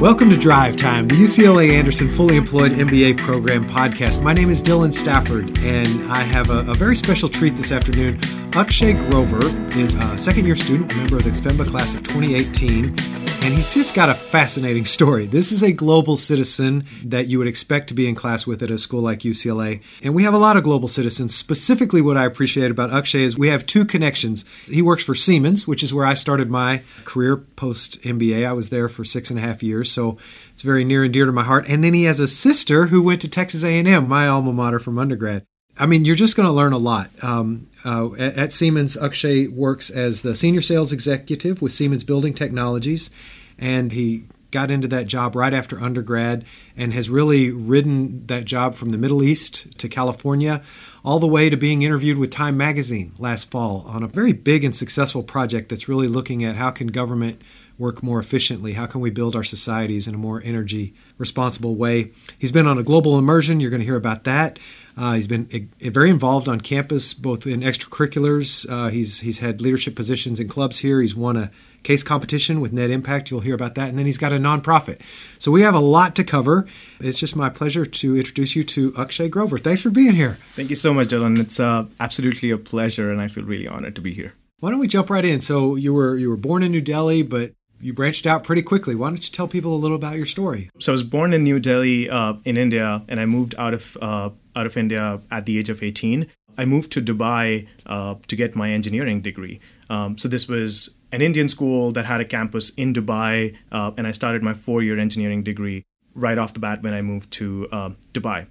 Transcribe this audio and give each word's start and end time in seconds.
Welcome 0.00 0.28
to 0.28 0.36
Drive 0.36 0.76
Time, 0.76 1.08
the 1.08 1.14
UCLA 1.14 1.72
Anderson 1.72 2.06
Fully 2.14 2.36
Employed 2.36 2.72
MBA 2.72 3.16
Program 3.16 3.66
podcast. 3.66 4.22
My 4.22 4.34
name 4.34 4.50
is 4.50 4.62
Dylan 4.62 4.92
Stafford, 4.92 5.58
and 5.60 6.12
I 6.12 6.18
have 6.18 6.50
a, 6.50 6.58
a 6.70 6.74
very 6.74 6.94
special 6.94 7.30
treat 7.30 7.56
this 7.56 7.72
afternoon. 7.72 8.20
Akshay 8.52 8.92
Grover 8.92 9.40
is 9.78 9.94
a 9.94 10.18
second 10.18 10.44
year 10.44 10.54
student, 10.54 10.92
a 10.92 10.96
member 10.96 11.16
of 11.16 11.24
the 11.24 11.30
FEMBA 11.30 11.70
class 11.70 11.94
of 11.94 12.02
2018 12.02 13.25
and 13.46 13.54
he's 13.54 13.72
just 13.72 13.94
got 13.94 14.08
a 14.08 14.14
fascinating 14.14 14.84
story. 14.84 15.24
This 15.24 15.52
is 15.52 15.62
a 15.62 15.70
global 15.70 16.16
citizen 16.16 16.84
that 17.04 17.28
you 17.28 17.38
would 17.38 17.46
expect 17.46 17.86
to 17.86 17.94
be 17.94 18.08
in 18.08 18.16
class 18.16 18.44
with 18.44 18.60
at 18.60 18.72
a 18.72 18.76
school 18.76 19.02
like 19.02 19.20
UCLA. 19.20 19.82
And 20.02 20.16
we 20.16 20.24
have 20.24 20.34
a 20.34 20.38
lot 20.38 20.56
of 20.56 20.64
global 20.64 20.88
citizens. 20.88 21.32
Specifically, 21.32 22.00
what 22.00 22.16
I 22.16 22.24
appreciate 22.24 22.72
about 22.72 22.92
Akshay 22.92 23.22
is 23.22 23.38
we 23.38 23.48
have 23.50 23.64
two 23.64 23.84
connections. 23.84 24.44
He 24.64 24.82
works 24.82 25.04
for 25.04 25.14
Siemens, 25.14 25.64
which 25.64 25.84
is 25.84 25.94
where 25.94 26.04
I 26.04 26.14
started 26.14 26.50
my 26.50 26.82
career 27.04 27.36
post 27.36 28.02
MBA. 28.02 28.44
I 28.44 28.52
was 28.52 28.70
there 28.70 28.88
for 28.88 29.04
six 29.04 29.30
and 29.30 29.38
a 29.38 29.42
half 29.42 29.62
years, 29.62 29.92
so 29.92 30.18
it's 30.52 30.62
very 30.62 30.82
near 30.82 31.04
and 31.04 31.12
dear 31.12 31.26
to 31.26 31.30
my 31.30 31.44
heart. 31.44 31.66
And 31.68 31.84
then 31.84 31.94
he 31.94 32.02
has 32.02 32.18
a 32.18 32.26
sister 32.26 32.86
who 32.86 33.00
went 33.00 33.20
to 33.20 33.28
Texas 33.28 33.62
A&M, 33.62 34.08
my 34.08 34.26
alma 34.26 34.52
mater 34.52 34.80
from 34.80 34.98
undergrad. 34.98 35.46
I 35.78 35.86
mean, 35.86 36.04
you're 36.04 36.16
just 36.16 36.36
going 36.36 36.48
to 36.48 36.52
learn 36.52 36.72
a 36.72 36.78
lot. 36.78 37.10
Um, 37.22 37.68
uh, 37.86 38.12
at, 38.18 38.36
at, 38.36 38.52
Siemens, 38.52 38.96
Akshay 38.96 39.46
works 39.46 39.90
as 39.90 40.22
the 40.22 40.34
senior 40.34 40.60
sales 40.60 40.92
executive 40.92 41.62
with 41.62 41.72
Siemens 41.72 42.02
Building 42.02 42.34
Technologies, 42.34 43.10
and 43.58 43.92
he 43.92 44.24
got 44.50 44.70
into 44.70 44.88
that 44.88 45.06
job 45.06 45.36
right 45.36 45.52
after 45.52 45.78
undergrad 45.78 46.44
and 46.76 46.92
has 46.94 47.10
really 47.10 47.50
ridden 47.50 48.26
that 48.26 48.44
job 48.44 48.74
from 48.74 48.90
the 48.90 48.98
Middle 48.98 49.22
East 49.22 49.78
to 49.78 49.88
California, 49.88 50.62
all 51.04 51.18
the 51.18 51.26
way 51.26 51.48
to 51.48 51.56
being 51.56 51.82
interviewed 51.82 52.18
with 52.18 52.30
Time 52.30 52.56
Magazine 52.56 53.12
last 53.18 53.50
fall 53.50 53.84
on 53.86 54.02
a 54.02 54.08
very 54.08 54.32
big 54.32 54.64
and 54.64 54.74
successful 54.74 55.22
project 55.22 55.68
that's 55.68 55.88
really 55.88 56.08
looking 56.08 56.42
at 56.42 56.56
how 56.56 56.70
can 56.70 56.88
government 56.88 57.40
work 57.78 58.02
more 58.02 58.18
efficiently? 58.18 58.72
How 58.72 58.86
can 58.86 59.00
we 59.00 59.10
build 59.10 59.36
our 59.36 59.44
societies 59.44 60.08
in 60.08 60.14
a 60.14 60.18
more 60.18 60.42
energy 60.44 60.94
responsible 61.18 61.76
way? 61.76 62.12
He's 62.38 62.52
been 62.52 62.66
on 62.66 62.78
a 62.78 62.82
global 62.82 63.18
immersion. 63.18 63.60
You're 63.60 63.70
going 63.70 63.80
to 63.80 63.86
hear 63.86 63.96
about 63.96 64.24
that. 64.24 64.58
Uh, 64.96 65.12
he's 65.12 65.26
been 65.26 65.46
a, 65.52 65.68
a 65.86 65.90
very 65.90 66.08
involved 66.08 66.48
on 66.48 66.60
campus, 66.60 67.12
both 67.12 67.46
in 67.46 67.60
extracurriculars. 67.60 68.66
Uh, 68.70 68.88
he's 68.88 69.20
he's 69.20 69.38
had 69.38 69.60
leadership 69.60 69.94
positions 69.94 70.40
in 70.40 70.48
clubs 70.48 70.78
here. 70.78 71.02
He's 71.02 71.14
won 71.14 71.36
a 71.36 71.50
case 71.82 72.02
competition 72.02 72.60
with 72.62 72.72
Net 72.72 72.88
Impact. 72.88 73.30
You'll 73.30 73.40
hear 73.40 73.54
about 73.54 73.74
that, 73.74 73.90
and 73.90 73.98
then 73.98 74.06
he's 74.06 74.16
got 74.16 74.32
a 74.32 74.36
nonprofit. 74.36 75.00
So 75.38 75.50
we 75.50 75.60
have 75.62 75.74
a 75.74 75.80
lot 75.80 76.16
to 76.16 76.24
cover. 76.24 76.66
It's 76.98 77.20
just 77.20 77.36
my 77.36 77.50
pleasure 77.50 77.84
to 77.84 78.16
introduce 78.16 78.56
you 78.56 78.64
to 78.64 78.94
Akshay 78.96 79.28
Grover. 79.28 79.58
Thanks 79.58 79.82
for 79.82 79.90
being 79.90 80.14
here. 80.14 80.38
Thank 80.52 80.70
you 80.70 80.76
so 80.76 80.94
much, 80.94 81.08
Dylan. 81.08 81.38
It's 81.38 81.60
uh, 81.60 81.86
absolutely 82.00 82.50
a 82.50 82.58
pleasure, 82.58 83.12
and 83.12 83.20
I 83.20 83.28
feel 83.28 83.44
really 83.44 83.68
honored 83.68 83.96
to 83.96 84.00
be 84.00 84.14
here. 84.14 84.32
Why 84.60 84.70
don't 84.70 84.80
we 84.80 84.88
jump 84.88 85.10
right 85.10 85.24
in? 85.24 85.40
So 85.40 85.74
you 85.76 85.92
were 85.92 86.16
you 86.16 86.30
were 86.30 86.38
born 86.38 86.62
in 86.62 86.72
New 86.72 86.80
Delhi, 86.80 87.22
but 87.22 87.52
you 87.80 87.92
branched 87.92 88.26
out 88.26 88.44
pretty 88.44 88.62
quickly. 88.62 88.94
Why 88.94 89.08
don't 89.10 89.24
you 89.24 89.32
tell 89.32 89.48
people 89.48 89.74
a 89.74 89.76
little 89.76 89.96
about 89.96 90.16
your 90.16 90.26
story? 90.26 90.70
So 90.80 90.92
I 90.92 90.94
was 90.94 91.02
born 91.02 91.32
in 91.32 91.44
New 91.44 91.60
Delhi, 91.60 92.08
uh, 92.08 92.34
in 92.44 92.56
India, 92.56 93.02
and 93.08 93.20
I 93.20 93.26
moved 93.26 93.54
out 93.58 93.74
of 93.74 93.96
uh, 94.00 94.30
out 94.54 94.66
of 94.66 94.76
India 94.76 95.20
at 95.30 95.46
the 95.46 95.58
age 95.58 95.68
of 95.68 95.82
18. 95.82 96.26
I 96.58 96.64
moved 96.64 96.92
to 96.92 97.02
Dubai 97.02 97.68
uh, 97.84 98.14
to 98.28 98.36
get 98.36 98.56
my 98.56 98.70
engineering 98.70 99.20
degree. 99.20 99.60
Um, 99.90 100.16
so 100.16 100.28
this 100.28 100.48
was 100.48 100.96
an 101.12 101.20
Indian 101.20 101.48
school 101.48 101.92
that 101.92 102.06
had 102.06 102.20
a 102.20 102.24
campus 102.24 102.70
in 102.70 102.94
Dubai, 102.94 103.56
uh, 103.70 103.92
and 103.96 104.06
I 104.06 104.12
started 104.12 104.42
my 104.42 104.54
four-year 104.54 104.98
engineering 104.98 105.42
degree 105.42 105.84
right 106.14 106.38
off 106.38 106.54
the 106.54 106.60
bat 106.60 106.82
when 106.82 106.94
I 106.94 107.02
moved 107.02 107.30
to 107.32 107.68
uh, 107.70 107.90
Dubai. 108.12 108.46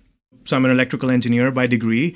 So 0.45 0.56
I'm 0.56 0.66
an 0.66 0.72
electrical 0.72 1.10
engineer 1.10 1.52
by 1.52 1.66
degree. 1.66 2.16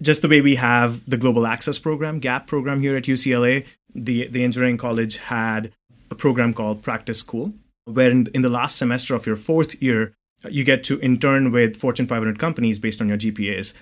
Just 0.00 0.22
the 0.22 0.28
way 0.28 0.40
we 0.40 0.56
have 0.56 1.08
the 1.08 1.16
Global 1.16 1.46
Access 1.46 1.78
Program, 1.78 2.20
GAP 2.20 2.46
program 2.46 2.80
here 2.80 2.96
at 2.96 3.04
UCLA, 3.04 3.64
the 3.94 4.28
the 4.28 4.44
engineering 4.44 4.76
college 4.76 5.16
had 5.18 5.72
a 6.14 6.16
program 6.24 6.54
called 6.54 6.82
Practice 6.82 7.18
School, 7.18 7.52
where 7.84 8.10
in, 8.10 8.28
in 8.34 8.42
the 8.42 8.48
last 8.48 8.76
semester 8.76 9.14
of 9.14 9.26
your 9.26 9.36
fourth 9.36 9.82
year, 9.82 10.14
you 10.48 10.64
get 10.64 10.84
to 10.84 11.00
intern 11.00 11.50
with 11.50 11.76
Fortune 11.76 12.06
500 12.06 12.38
companies 12.38 12.78
based 12.78 13.00
on 13.00 13.08
your 13.08 13.18
GPAs. 13.18 13.72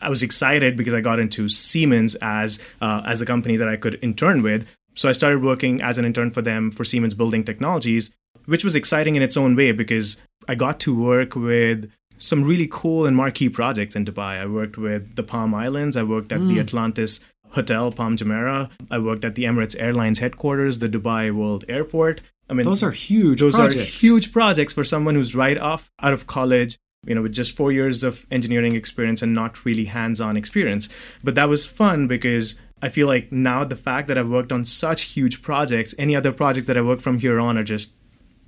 I 0.00 0.10
was 0.10 0.22
excited 0.22 0.76
because 0.76 0.94
I 0.94 1.00
got 1.00 1.18
into 1.18 1.48
Siemens 1.48 2.14
as 2.16 2.62
uh, 2.80 3.02
as 3.06 3.20
a 3.20 3.26
company 3.26 3.56
that 3.56 3.68
I 3.68 3.76
could 3.76 3.98
intern 4.02 4.42
with. 4.42 4.66
So 4.94 5.08
I 5.08 5.12
started 5.12 5.42
working 5.42 5.80
as 5.80 5.96
an 5.98 6.04
intern 6.04 6.30
for 6.30 6.42
them 6.42 6.70
for 6.70 6.84
Siemens 6.84 7.14
Building 7.14 7.44
Technologies, 7.44 8.14
which 8.46 8.64
was 8.64 8.76
exciting 8.76 9.16
in 9.16 9.22
its 9.22 9.36
own 9.36 9.56
way 9.56 9.72
because 9.72 10.20
I 10.48 10.54
got 10.54 10.80
to 10.80 10.94
work 10.94 11.34
with 11.34 11.90
some 12.18 12.44
really 12.44 12.68
cool 12.70 13.06
and 13.06 13.16
marquee 13.16 13.48
projects 13.48 13.96
in 13.96 14.04
Dubai. 14.04 14.40
I 14.40 14.46
worked 14.46 14.76
with 14.76 15.16
the 15.16 15.22
Palm 15.22 15.54
Islands. 15.54 15.96
I 15.96 16.02
worked 16.02 16.32
at 16.32 16.40
mm. 16.40 16.48
the 16.48 16.60
Atlantis 16.60 17.20
Hotel 17.52 17.92
Palm 17.92 18.16
Jumeirah. 18.16 18.70
I 18.90 18.98
worked 18.98 19.24
at 19.24 19.34
the 19.34 19.44
Emirates 19.44 19.76
Airlines 19.78 20.18
headquarters, 20.18 20.78
the 20.78 20.88
Dubai 20.88 21.30
World 21.30 21.64
Airport. 21.68 22.20
I 22.48 22.54
mean, 22.54 22.66
those 22.66 22.82
are 22.82 22.90
huge. 22.90 23.40
Those 23.40 23.54
projects. 23.54 23.76
are 23.76 23.98
huge 24.06 24.32
projects 24.32 24.72
for 24.72 24.84
someone 24.84 25.14
who's 25.14 25.34
right 25.34 25.58
off 25.58 25.90
out 26.00 26.12
of 26.12 26.26
college. 26.26 26.78
You 27.04 27.16
know, 27.16 27.22
with 27.22 27.32
just 27.32 27.56
four 27.56 27.72
years 27.72 28.04
of 28.04 28.26
engineering 28.30 28.76
experience 28.76 29.22
and 29.22 29.34
not 29.34 29.64
really 29.64 29.86
hands-on 29.86 30.36
experience. 30.36 30.88
But 31.24 31.34
that 31.34 31.48
was 31.48 31.66
fun 31.66 32.06
because 32.06 32.60
I 32.80 32.90
feel 32.90 33.08
like 33.08 33.32
now 33.32 33.64
the 33.64 33.74
fact 33.74 34.06
that 34.06 34.16
I've 34.16 34.28
worked 34.28 34.52
on 34.52 34.64
such 34.64 35.02
huge 35.02 35.42
projects, 35.42 35.96
any 35.98 36.14
other 36.14 36.30
projects 36.30 36.68
that 36.68 36.76
I 36.76 36.82
work 36.82 37.00
from 37.00 37.18
here 37.18 37.40
on 37.40 37.58
are 37.58 37.64
just 37.64 37.96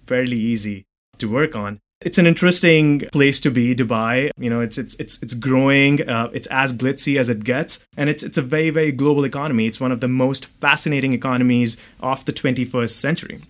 fairly 0.06 0.36
easy 0.36 0.84
to 1.18 1.28
work 1.28 1.56
on 1.56 1.80
it's 2.04 2.18
an 2.18 2.26
interesting 2.26 3.00
place 3.12 3.40
to 3.40 3.50
be, 3.50 3.74
Dubai. 3.74 4.30
You 4.38 4.50
know, 4.50 4.60
it's 4.60 4.78
it's 4.78 4.94
it's 4.96 5.22
it's 5.22 5.34
growing. 5.34 6.06
Uh, 6.08 6.30
it's 6.32 6.46
as 6.48 6.72
glitzy 6.72 7.18
as 7.18 7.28
it 7.28 7.42
gets, 7.42 7.84
and 7.96 8.08
it's 8.08 8.22
it's 8.22 8.38
a 8.38 8.42
very 8.42 8.70
very 8.70 8.92
global 8.92 9.24
economy. 9.24 9.66
It's 9.66 9.80
one 9.80 9.92
of 9.92 10.00
the 10.00 10.08
most 10.08 10.46
fascinating 10.46 11.12
economies 11.12 11.76
of 12.00 12.24
the 12.24 12.32
21st 12.32 12.90
century. 12.90 13.40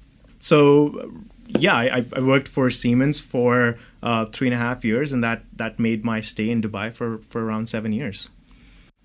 So, 0.40 1.10
yeah, 1.48 1.74
I, 1.76 2.04
I 2.12 2.20
worked 2.20 2.48
for 2.48 2.68
Siemens 2.70 3.18
for 3.18 3.78
uh, 4.02 4.26
three 4.26 4.48
and 4.48 4.54
a 4.54 4.58
half 4.58 4.84
years, 4.84 5.12
and 5.12 5.24
that 5.24 5.42
that 5.56 5.78
made 5.78 6.04
my 6.04 6.20
stay 6.20 6.50
in 6.50 6.62
Dubai 6.62 6.92
for 6.92 7.18
for 7.18 7.44
around 7.44 7.68
seven 7.68 7.92
years. 7.92 8.30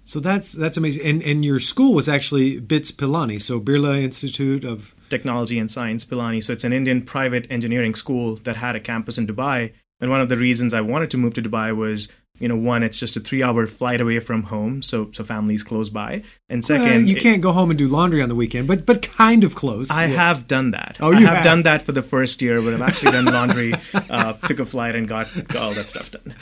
So 0.09 0.19
that's 0.19 0.53
that's 0.53 0.75
amazing. 0.75 1.05
And 1.05 1.21
and 1.21 1.45
your 1.45 1.59
school 1.59 1.93
was 1.93 2.09
actually 2.09 2.59
BITS 2.59 2.91
Pilani, 2.91 3.39
so 3.39 3.61
Birla 3.61 4.01
Institute 4.01 4.63
of 4.63 4.95
Technology 5.11 5.59
and 5.59 5.69
Science 5.69 6.03
Pilani. 6.03 6.43
So 6.43 6.51
it's 6.51 6.63
an 6.63 6.73
Indian 6.73 7.03
private 7.03 7.45
engineering 7.51 7.93
school 7.93 8.37
that 8.37 8.55
had 8.55 8.75
a 8.75 8.79
campus 8.79 9.19
in 9.19 9.27
Dubai. 9.27 9.71
And 9.99 10.09
one 10.09 10.19
of 10.19 10.29
the 10.29 10.37
reasons 10.37 10.73
I 10.73 10.81
wanted 10.81 11.11
to 11.11 11.17
move 11.17 11.35
to 11.35 11.43
Dubai 11.43 11.77
was, 11.77 12.09
you 12.39 12.47
know, 12.47 12.55
one, 12.55 12.83
it's 12.83 12.99
just 12.99 13.17
a 13.17 13.19
three-hour 13.19 13.67
flight 13.67 14.01
away 14.01 14.19
from 14.19 14.43
home, 14.43 14.81
so 14.81 15.09
so 15.11 15.23
family's 15.23 15.63
close 15.63 15.89
by. 15.89 16.23
And 16.49 16.63
second, 16.63 16.85
well, 16.85 17.01
you 17.01 17.15
can't 17.15 17.41
go 17.41 17.51
home 17.51 17.69
and 17.69 17.77
do 17.77 17.87
laundry 17.87 18.21
on 18.21 18.29
the 18.29 18.35
weekend, 18.35 18.67
but 18.67 18.85
but 18.85 19.01
kind 19.01 19.43
of 19.43 19.55
close. 19.55 19.91
I 19.91 20.05
yeah. 20.05 20.15
have 20.15 20.47
done 20.47 20.71
that. 20.71 20.97
Oh, 20.99 21.11
you 21.11 21.17
I 21.17 21.21
have, 21.21 21.35
have, 21.35 21.43
done 21.43 21.63
that 21.63 21.81
for 21.81 21.91
the 21.91 22.01
first 22.01 22.41
year, 22.41 22.61
but 22.61 22.73
I've 22.73 22.81
actually 22.81 23.11
done 23.11 23.25
laundry. 23.25 23.73
uh, 24.09 24.33
took 24.47 24.59
a 24.59 24.65
flight 24.65 24.95
and 24.95 25.07
got, 25.07 25.27
got 25.47 25.57
all 25.57 25.73
that 25.73 25.87
stuff 25.87 26.11
done. 26.11 26.33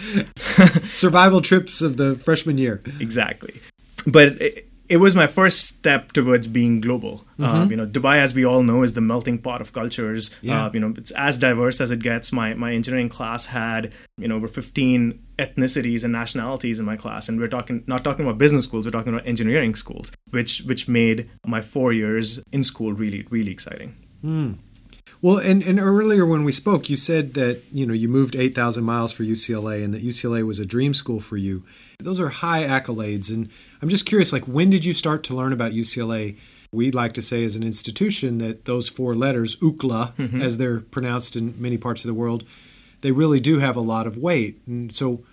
Survival 0.91 1.41
trips 1.41 1.81
of 1.81 1.97
the 1.97 2.15
freshman 2.15 2.57
year. 2.57 2.81
Exactly, 2.99 3.59
but. 4.05 4.41
It, 4.41 4.63
it 4.89 4.97
was 4.97 5.15
my 5.15 5.27
first 5.27 5.65
step 5.65 6.13
towards 6.13 6.47
being 6.47 6.79
global. 6.81 7.25
Mm-hmm. 7.39 7.43
Uh, 7.43 7.65
you 7.65 7.75
know, 7.75 7.85
Dubai, 7.85 8.17
as 8.17 8.33
we 8.33 8.45
all 8.45 8.63
know, 8.63 8.83
is 8.83 8.93
the 8.93 9.01
melting 9.01 9.37
pot 9.39 9.61
of 9.61 9.73
cultures. 9.73 10.31
Yeah. 10.41 10.65
Uh, 10.65 10.71
you 10.73 10.79
know, 10.79 10.93
it's 10.97 11.11
as 11.11 11.37
diverse 11.37 11.81
as 11.81 11.91
it 11.91 11.99
gets. 11.99 12.31
My 12.31 12.53
my 12.53 12.73
engineering 12.73 13.09
class 13.09 13.47
had 13.47 13.93
you 14.17 14.27
know 14.27 14.35
over 14.35 14.47
15 14.47 15.19
ethnicities 15.37 16.03
and 16.03 16.11
nationalities 16.13 16.79
in 16.79 16.85
my 16.85 16.95
class, 16.95 17.29
and 17.29 17.39
we're 17.39 17.47
talking 17.47 17.83
not 17.87 18.03
talking 18.03 18.25
about 18.25 18.37
business 18.37 18.63
schools, 18.65 18.85
we're 18.85 18.91
talking 18.91 19.13
about 19.13 19.27
engineering 19.27 19.75
schools, 19.75 20.11
which 20.29 20.61
which 20.61 20.87
made 20.87 21.29
my 21.45 21.61
four 21.61 21.93
years 21.93 22.39
in 22.51 22.63
school 22.63 22.93
really 22.93 23.25
really 23.29 23.51
exciting. 23.51 23.95
Mm. 24.23 24.57
Well, 25.21 25.37
and, 25.37 25.63
and 25.63 25.79
earlier 25.79 26.25
when 26.25 26.43
we 26.43 26.51
spoke, 26.51 26.89
you 26.89 26.97
said 26.97 27.33
that 27.33 27.61
you 27.71 27.85
know 27.85 27.93
you 27.93 28.07
moved 28.07 28.35
eight 28.35 28.55
thousand 28.55 28.83
miles 28.83 29.11
for 29.11 29.23
UCLA, 29.23 29.83
and 29.83 29.93
that 29.93 30.03
UCLA 30.03 30.45
was 30.45 30.59
a 30.59 30.65
dream 30.65 30.93
school 30.93 31.19
for 31.19 31.37
you. 31.37 31.63
Those 31.99 32.19
are 32.19 32.29
high 32.29 32.63
accolades, 32.63 33.29
and 33.29 33.49
I'm 33.81 33.89
just 33.89 34.05
curious, 34.05 34.31
like 34.31 34.43
when 34.43 34.69
did 34.69 34.85
you 34.85 34.93
start 34.93 35.23
to 35.25 35.35
learn 35.35 35.51
about 35.51 35.71
UCLA? 35.71 36.37
We 36.71 36.91
like 36.91 37.13
to 37.13 37.21
say 37.21 37.43
as 37.43 37.55
an 37.55 37.63
institution 37.63 38.37
that 38.37 38.65
those 38.65 38.87
four 38.87 39.15
letters, 39.15 39.57
UCLA, 39.61 40.13
mm-hmm. 40.15 40.41
as 40.41 40.57
they're 40.57 40.81
pronounced 40.81 41.35
in 41.35 41.59
many 41.59 41.77
parts 41.77 42.03
of 42.03 42.07
the 42.07 42.13
world, 42.13 42.43
they 43.01 43.11
really 43.11 43.39
do 43.39 43.59
have 43.59 43.75
a 43.75 43.81
lot 43.81 44.05
of 44.05 44.17
weight. 44.17 44.61
And 44.67 44.91
so, 44.91 45.23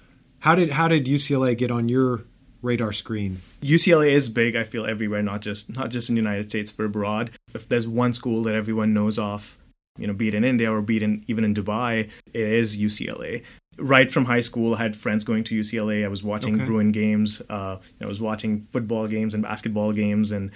how 0.40 0.54
did 0.54 0.70
how 0.70 0.88
did 0.88 1.04
UCLA 1.04 1.56
get 1.56 1.70
on 1.70 1.88
your 1.88 2.22
radar 2.62 2.92
screen? 2.92 3.42
UCLA 3.60 4.10
is 4.10 4.30
big. 4.30 4.56
I 4.56 4.64
feel 4.64 4.86
everywhere, 4.86 5.22
not 5.22 5.42
just 5.42 5.74
not 5.74 5.90
just 5.90 6.08
in 6.08 6.14
the 6.14 6.20
United 6.20 6.48
States, 6.48 6.72
but 6.72 6.84
abroad. 6.84 7.30
If 7.54 7.68
there's 7.68 7.86
one 7.86 8.14
school 8.14 8.42
that 8.44 8.54
everyone 8.54 8.94
knows 8.94 9.18
of, 9.18 9.58
you 9.98 10.06
know, 10.06 10.12
be 10.12 10.28
it 10.28 10.34
in 10.34 10.44
India 10.44 10.72
or 10.72 10.82
be 10.82 10.96
it 10.96 11.02
in, 11.02 11.24
even 11.28 11.44
in 11.44 11.54
Dubai, 11.54 12.10
it 12.32 12.48
is 12.48 12.76
UCLA. 12.76 13.42
Right 13.78 14.10
from 14.10 14.24
high 14.24 14.40
school, 14.40 14.74
I 14.74 14.78
had 14.78 14.96
friends 14.96 15.24
going 15.24 15.44
to 15.44 15.58
UCLA. 15.58 16.04
I 16.04 16.08
was 16.08 16.22
watching 16.22 16.56
okay. 16.56 16.64
Bruin 16.66 16.92
games. 16.92 17.42
Uh, 17.48 17.78
I 18.00 18.06
was 18.06 18.20
watching 18.20 18.60
football 18.60 19.06
games 19.08 19.34
and 19.34 19.42
basketball 19.42 19.92
games, 19.92 20.32
and 20.32 20.50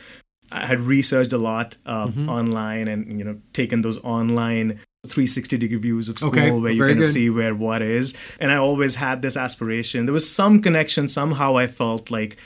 I 0.52 0.66
had 0.66 0.80
researched 0.80 1.32
a 1.32 1.38
lot 1.38 1.76
uh, 1.86 2.06
mm-hmm. 2.06 2.28
online 2.28 2.88
and 2.88 3.18
you 3.18 3.24
know 3.24 3.40
taken 3.52 3.82
those 3.82 4.02
online 4.04 4.80
360 5.06 5.58
degree 5.58 5.78
views 5.78 6.08
of 6.08 6.18
school 6.18 6.30
okay, 6.30 6.50
where 6.50 6.72
you 6.72 6.86
can 6.86 7.06
see 7.06 7.30
where 7.30 7.54
what 7.54 7.82
is. 7.82 8.14
And 8.40 8.50
I 8.50 8.56
always 8.56 8.94
had 8.94 9.22
this 9.22 9.36
aspiration. 9.36 10.06
There 10.06 10.12
was 10.12 10.30
some 10.30 10.60
connection 10.60 11.08
somehow. 11.08 11.56
I 11.56 11.66
felt 11.66 12.10
like 12.10 12.36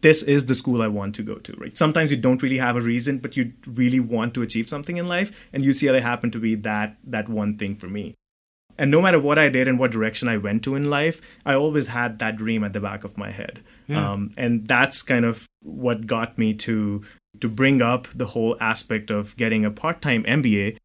this 0.00 0.22
is 0.22 0.46
the 0.46 0.54
school 0.54 0.80
I 0.80 0.88
want 0.88 1.14
to 1.16 1.22
go 1.22 1.36
to, 1.36 1.52
right? 1.54 1.76
Sometimes 1.76 2.10
you 2.10 2.16
don't 2.16 2.42
really 2.42 2.58
have 2.58 2.76
a 2.76 2.80
reason, 2.80 3.18
but 3.18 3.36
you 3.36 3.52
really 3.66 4.00
want 4.00 4.34
to 4.34 4.42
achieve 4.42 4.68
something 4.68 4.96
in 4.96 5.08
life, 5.08 5.32
and 5.52 5.64
UCLA 5.64 6.00
happened 6.00 6.32
to 6.34 6.38
be 6.38 6.54
that 6.56 6.96
that 7.04 7.28
one 7.28 7.56
thing 7.56 7.74
for 7.74 7.88
me. 7.88 8.14
And 8.78 8.90
no 8.90 9.02
matter 9.02 9.18
what 9.18 9.38
I 9.38 9.48
did 9.48 9.66
and 9.66 9.78
what 9.78 9.90
direction 9.90 10.28
I 10.28 10.36
went 10.36 10.62
to 10.64 10.76
in 10.76 10.88
life, 10.88 11.20
I 11.44 11.54
always 11.54 11.88
had 11.88 12.20
that 12.20 12.36
dream 12.36 12.62
at 12.62 12.72
the 12.72 12.80
back 12.80 13.02
of 13.04 13.18
my 13.18 13.30
head. 13.30 13.60
Yeah. 13.88 14.12
Um, 14.12 14.32
and 14.36 14.68
that's 14.68 15.02
kind 15.02 15.24
of 15.24 15.46
what 15.62 16.06
got 16.06 16.38
me 16.38 16.54
to 16.54 17.02
to 17.40 17.48
bring 17.48 17.82
up 17.82 18.08
the 18.14 18.26
whole 18.26 18.56
aspect 18.60 19.10
of 19.10 19.36
getting 19.36 19.64
a 19.64 19.70
part-time 19.70 20.24
MBA 20.24 20.76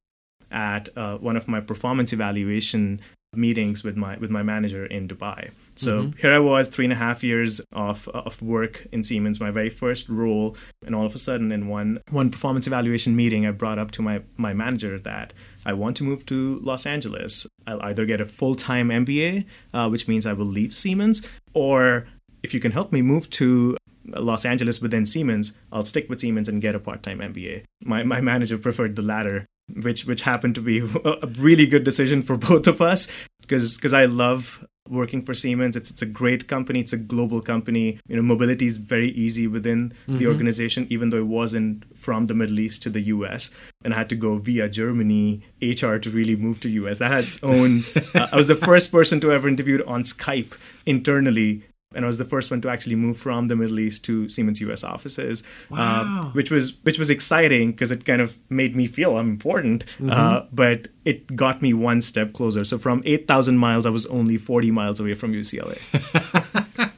at 0.51 0.89
uh, 0.95 1.17
one 1.17 1.35
of 1.35 1.47
my 1.47 1.59
performance 1.59 2.13
evaluation 2.13 2.99
meetings 3.35 3.83
with 3.83 3.95
my 3.95 4.17
with 4.17 4.29
my 4.29 4.43
manager 4.43 4.85
in 4.85 5.07
Dubai. 5.07 5.51
So 5.75 6.03
mm-hmm. 6.03 6.17
here 6.19 6.33
I 6.33 6.39
was, 6.39 6.67
three 6.67 6.85
and 6.85 6.93
a 6.93 6.97
half 6.97 7.23
years 7.23 7.61
of 7.71 8.07
of 8.09 8.41
work 8.41 8.87
in 8.91 9.03
Siemens, 9.03 9.39
my 9.39 9.51
very 9.51 9.69
first 9.69 10.09
role, 10.09 10.55
and 10.85 10.95
all 10.95 11.05
of 11.05 11.15
a 11.15 11.17
sudden, 11.17 11.51
in 11.51 11.67
one 11.67 12.01
one 12.09 12.29
performance 12.29 12.67
evaluation 12.67 13.15
meeting, 13.15 13.45
I 13.45 13.51
brought 13.51 13.79
up 13.79 13.91
to 13.91 14.01
my 14.01 14.21
my 14.37 14.53
manager 14.53 14.99
that 14.99 15.33
I 15.65 15.73
want 15.73 15.97
to 15.97 16.03
move 16.03 16.25
to 16.27 16.59
Los 16.59 16.85
Angeles. 16.85 17.47
I'll 17.65 17.81
either 17.81 18.05
get 18.05 18.21
a 18.21 18.25
full 18.25 18.55
time 18.55 18.89
MBA, 18.89 19.45
uh, 19.73 19.89
which 19.89 20.07
means 20.07 20.25
I 20.25 20.33
will 20.33 20.45
leave 20.45 20.73
Siemens, 20.73 21.27
or 21.53 22.07
if 22.43 22.53
you 22.53 22.59
can 22.59 22.71
help 22.71 22.91
me 22.91 23.01
move 23.01 23.29
to 23.31 23.77
Los 24.05 24.45
Angeles 24.45 24.81
within 24.81 25.05
Siemens, 25.05 25.53
I'll 25.71 25.85
stick 25.85 26.09
with 26.09 26.19
Siemens 26.19 26.49
and 26.49 26.61
get 26.61 26.75
a 26.75 26.79
part 26.79 27.03
time 27.03 27.19
MBA. 27.19 27.63
My 27.85 28.03
my 28.03 28.21
manager 28.21 28.57
preferred 28.57 28.95
the 28.95 29.01
latter 29.01 29.45
which 29.81 30.05
which 30.05 30.21
happened 30.21 30.55
to 30.55 30.61
be 30.61 30.79
a 31.05 31.27
really 31.37 31.65
good 31.65 31.83
decision 31.83 32.21
for 32.21 32.37
both 32.37 32.67
of 32.67 32.81
us 32.81 33.07
because 33.41 33.75
because 33.75 33.93
I 33.93 34.05
love 34.05 34.65
working 34.93 35.21
for 35.21 35.33
Siemens. 35.33 35.75
It's 35.75 35.91
it's 35.91 36.01
a 36.01 36.05
great 36.05 36.47
company. 36.47 36.79
It's 36.79 36.93
a 36.93 36.97
global 36.97 37.41
company. 37.41 37.99
You 38.07 38.15
know, 38.15 38.21
mobility 38.21 38.67
is 38.67 38.77
very 38.77 39.09
easy 39.09 39.47
within 39.47 39.93
mm-hmm. 40.07 40.17
the 40.17 40.27
organization, 40.27 40.87
even 40.89 41.09
though 41.09 41.17
it 41.17 41.27
wasn't 41.27 41.83
from 41.97 42.27
the 42.27 42.33
Middle 42.33 42.59
East 42.59 42.83
to 42.83 42.89
the 42.89 43.01
U.S. 43.01 43.51
And 43.83 43.93
I 43.93 43.97
had 43.97 44.09
to 44.09 44.15
go 44.15 44.37
via 44.37 44.69
Germany 44.69 45.41
HR 45.61 45.97
to 45.97 46.09
really 46.09 46.35
move 46.35 46.59
to 46.61 46.69
U.S. 46.69 46.99
That 46.99 47.11
had 47.11 47.25
its 47.25 47.43
own. 47.43 47.81
uh, 48.15 48.27
I 48.31 48.35
was 48.35 48.47
the 48.47 48.55
first 48.55 48.91
person 48.91 49.19
to 49.21 49.31
ever 49.31 49.47
interviewed 49.47 49.81
on 49.83 50.03
Skype 50.03 50.53
internally 50.85 51.63
and 51.95 52.05
I 52.05 52.07
was 52.07 52.17
the 52.17 52.25
first 52.25 52.51
one 52.51 52.61
to 52.61 52.69
actually 52.69 52.95
move 52.95 53.17
from 53.17 53.47
the 53.47 53.55
Middle 53.55 53.79
East 53.79 54.05
to 54.05 54.29
Siemens 54.29 54.59
US 54.61 54.83
offices, 54.83 55.43
uh, 55.71 55.75
wow. 55.75 56.03
uh, 56.05 56.31
which 56.31 56.51
was 56.51 56.77
which 56.83 56.99
was 56.99 57.09
exciting 57.09 57.71
because 57.71 57.91
it 57.91 58.05
kind 58.05 58.21
of 58.21 58.37
made 58.49 58.75
me 58.75 58.87
feel 58.87 59.17
I'm 59.17 59.29
important. 59.29 59.85
Mm-hmm. 59.85 60.09
Uh, 60.11 60.41
but 60.51 60.87
it 61.05 61.35
got 61.35 61.61
me 61.61 61.73
one 61.73 62.01
step 62.01 62.33
closer. 62.33 62.63
So 62.63 62.77
from 62.77 63.01
eight 63.05 63.27
thousand 63.27 63.57
miles, 63.57 63.85
I 63.85 63.89
was 63.89 64.05
only 64.07 64.37
forty 64.37 64.71
miles 64.71 64.99
away 64.99 65.13
from 65.13 65.33
UCLA. 65.33 65.77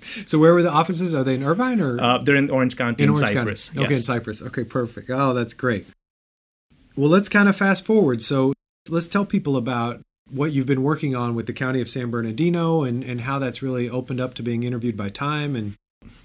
so 0.27 0.39
where 0.39 0.53
were 0.53 0.63
the 0.63 0.71
offices? 0.71 1.13
Are 1.13 1.23
they 1.23 1.35
in 1.35 1.43
Irvine 1.43 1.81
or 1.81 2.01
uh, 2.01 2.17
they're 2.19 2.35
in 2.35 2.49
Orange 2.49 2.77
County 2.77 3.03
in, 3.03 3.09
in 3.09 3.15
Orange 3.15 3.33
Cypress? 3.33 3.69
County. 3.69 3.85
Okay, 3.85 3.95
in 3.95 4.01
Cypress. 4.01 4.41
Okay, 4.41 4.63
perfect. 4.63 5.09
Oh, 5.09 5.33
that's 5.33 5.53
great. 5.53 5.87
Well, 6.95 7.09
let's 7.09 7.29
kind 7.29 7.49
of 7.49 7.55
fast 7.55 7.85
forward. 7.85 8.21
So 8.21 8.53
let's 8.89 9.07
tell 9.07 9.25
people 9.25 9.57
about 9.57 10.01
what 10.29 10.51
you've 10.51 10.65
been 10.65 10.83
working 10.83 11.15
on 11.15 11.35
with 11.35 11.45
the 11.45 11.53
county 11.53 11.81
of 11.81 11.89
San 11.89 12.09
Bernardino 12.09 12.83
and, 12.83 13.03
and 13.03 13.21
how 13.21 13.39
that's 13.39 13.61
really 13.61 13.89
opened 13.89 14.19
up 14.19 14.33
to 14.35 14.43
being 14.43 14.63
interviewed 14.63 14.97
by 14.97 15.09
Time 15.09 15.55
and 15.55 15.75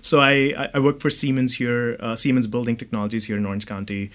so 0.02 0.20
I, 0.20 0.70
I 0.74 0.78
work 0.78 1.00
for 1.00 1.10
Siemens 1.10 1.54
here, 1.54 1.96
uh, 2.00 2.16
Siemens 2.16 2.46
Building 2.46 2.76
Technologies 2.76 3.26
here 3.26 3.36
in 3.36 3.46
Orange 3.46 3.66
County. 3.66 4.10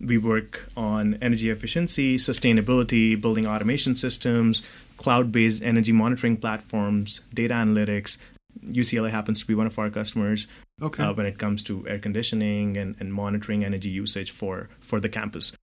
We 0.00 0.18
work 0.18 0.68
on 0.76 1.18
energy 1.20 1.50
efficiency, 1.50 2.16
sustainability, 2.16 3.20
building 3.20 3.46
automation 3.46 3.94
systems, 3.94 4.62
cloud-based 4.96 5.62
energy 5.62 5.92
monitoring 5.92 6.36
platforms, 6.36 7.20
data 7.34 7.54
analytics. 7.54 8.18
UCLA 8.66 9.10
happens 9.10 9.40
to 9.40 9.46
be 9.46 9.54
one 9.54 9.66
of 9.66 9.78
our 9.78 9.90
customers 9.90 10.46
okay. 10.82 11.02
uh, 11.02 11.12
when 11.12 11.26
it 11.26 11.38
comes 11.38 11.62
to 11.64 11.86
air 11.88 11.98
conditioning 11.98 12.76
and, 12.76 12.96
and 13.00 13.12
monitoring 13.12 13.64
energy 13.64 13.90
usage 13.90 14.30
for, 14.30 14.68
for 14.80 15.00
the 15.00 15.08
campus. 15.08 15.56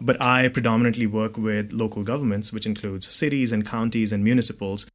But 0.00 0.20
I 0.20 0.48
predominantly 0.48 1.06
work 1.06 1.36
with 1.36 1.72
local 1.72 2.02
governments, 2.02 2.52
which 2.52 2.66
includes 2.66 3.08
cities 3.08 3.52
and 3.52 3.66
counties 3.66 4.12
and 4.12 4.24
municipals. 4.24 4.86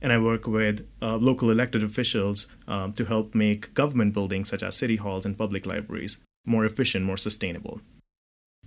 And 0.00 0.12
I 0.12 0.18
work 0.18 0.46
with 0.46 0.86
uh, 1.02 1.16
local 1.16 1.50
elected 1.50 1.82
officials 1.82 2.46
um, 2.66 2.92
to 2.94 3.04
help 3.04 3.34
make 3.34 3.74
government 3.74 4.14
buildings, 4.14 4.48
such 4.48 4.62
as 4.62 4.76
city 4.76 4.96
halls 4.96 5.26
and 5.26 5.36
public 5.36 5.66
libraries, 5.66 6.18
more 6.46 6.64
efficient, 6.64 7.04
more 7.04 7.16
sustainable. 7.16 7.80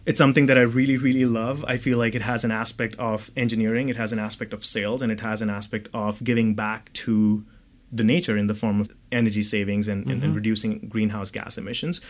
It's 0.06 0.18
something 0.18 0.48
that 0.48 0.58
I 0.58 0.62
really, 0.62 0.98
really 0.98 1.26
love. 1.26 1.64
I 1.68 1.78
feel 1.78 1.98
like 1.98 2.16
it 2.16 2.24
has 2.24 2.44
an 2.44 2.52
aspect 2.52 2.96
of 2.98 3.30
engineering, 3.38 3.90
it 3.90 3.98
has 3.98 4.12
an 4.12 4.20
aspect 4.20 4.52
of 4.52 4.66
sales, 4.66 5.02
and 5.02 5.12
it 5.12 5.20
has 5.20 5.42
an 5.42 5.50
aspect 5.50 5.90
of 5.94 6.24
giving 6.24 6.56
back 6.56 6.92
to 6.94 7.46
the 7.92 8.04
nature 8.04 8.38
in 8.38 8.48
the 8.48 8.56
form 8.56 8.82
of 8.82 8.92
energy 9.12 9.44
savings 9.44 9.88
and, 9.88 10.02
mm-hmm. 10.02 10.12
and, 10.12 10.24
and 10.24 10.30
mm-hmm. 10.30 10.38
reducing 10.38 10.80
greenhouse 10.88 11.30
gas 11.30 11.58
emissions. 11.58 12.02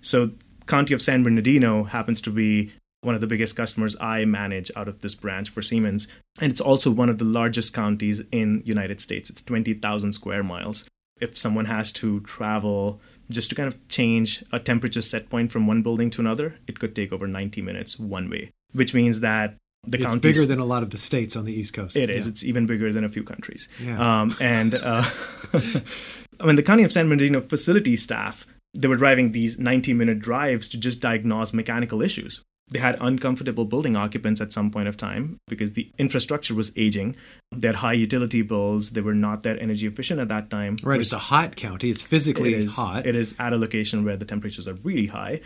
So, 0.00 0.32
County 0.66 0.94
of 0.94 1.02
San 1.02 1.24
Bernardino 1.24 1.84
happens 1.84 2.20
to 2.22 2.30
be 2.30 2.72
one 3.02 3.14
of 3.14 3.20
the 3.20 3.26
biggest 3.26 3.56
customers 3.56 3.96
I 4.00 4.24
manage 4.24 4.70
out 4.76 4.88
of 4.88 5.00
this 5.00 5.14
branch 5.14 5.50
for 5.50 5.60
Siemens. 5.60 6.08
And 6.40 6.50
it's 6.50 6.60
also 6.60 6.90
one 6.90 7.10
of 7.10 7.18
the 7.18 7.24
largest 7.24 7.74
counties 7.74 8.22
in 8.32 8.62
United 8.64 9.00
States. 9.00 9.28
It's 9.28 9.42
20,000 9.42 10.12
square 10.12 10.42
miles. 10.42 10.84
If 11.20 11.36
someone 11.36 11.66
has 11.66 11.92
to 11.94 12.20
travel 12.20 13.00
just 13.28 13.50
to 13.50 13.54
kind 13.54 13.68
of 13.68 13.88
change 13.88 14.44
a 14.52 14.58
temperature 14.58 15.02
set 15.02 15.28
point 15.28 15.52
from 15.52 15.66
one 15.66 15.82
building 15.82 16.10
to 16.10 16.20
another, 16.20 16.56
it 16.66 16.78
could 16.78 16.96
take 16.96 17.12
over 17.12 17.26
90 17.26 17.60
minutes 17.60 17.98
one 17.98 18.30
way, 18.30 18.50
which 18.72 18.94
means 18.94 19.20
that 19.20 19.56
the 19.84 19.98
county. 19.98 20.14
it's 20.14 20.22
bigger 20.22 20.46
than 20.46 20.60
a 20.60 20.64
lot 20.64 20.84
of 20.84 20.90
the 20.90 20.98
states 20.98 21.34
on 21.34 21.44
the 21.44 21.52
East 21.52 21.74
Coast. 21.74 21.96
It 21.96 22.08
is. 22.08 22.26
Yeah. 22.26 22.30
It's 22.30 22.44
even 22.44 22.66
bigger 22.66 22.92
than 22.92 23.02
a 23.02 23.08
few 23.08 23.24
countries. 23.24 23.68
Yeah. 23.80 24.22
Um, 24.22 24.34
and 24.40 24.74
uh, 24.74 25.04
I 25.52 26.46
mean, 26.46 26.56
the 26.56 26.62
County 26.62 26.84
of 26.84 26.92
San 26.92 27.08
Bernardino 27.08 27.40
facility 27.40 27.96
staff, 27.96 28.46
they 28.74 28.86
were 28.86 28.96
driving 28.96 29.32
these 29.32 29.58
90 29.58 29.92
minute 29.92 30.20
drives 30.20 30.68
to 30.70 30.78
just 30.78 31.00
diagnose 31.00 31.52
mechanical 31.52 32.00
issues 32.00 32.42
they 32.72 32.78
had 32.78 32.96
uncomfortable 33.00 33.64
building 33.64 33.96
occupants 33.96 34.40
at 34.40 34.52
some 34.52 34.70
point 34.70 34.88
of 34.88 34.96
time 34.96 35.38
because 35.46 35.74
the 35.74 35.90
infrastructure 35.98 36.54
was 36.54 36.72
aging. 36.76 37.14
They 37.54 37.68
had 37.68 37.76
high 37.76 37.92
utility 37.92 38.42
bills. 38.42 38.90
They 38.90 39.02
were 39.02 39.14
not 39.14 39.42
that 39.42 39.60
energy 39.60 39.86
efficient 39.86 40.20
at 40.20 40.28
that 40.28 40.48
time. 40.48 40.78
Right. 40.82 41.00
It's 41.00 41.12
a 41.12 41.18
hot 41.18 41.56
county. 41.56 41.90
It's 41.90 42.02
physically 42.02 42.54
it 42.54 42.60
is, 42.60 42.74
hot. 42.74 43.06
It 43.06 43.14
is 43.14 43.34
at 43.38 43.52
a 43.52 43.56
location 43.56 44.04
where 44.04 44.16
the 44.16 44.24
temperatures 44.24 44.66
are 44.66 44.74
really 44.82 45.06
high. 45.06 45.40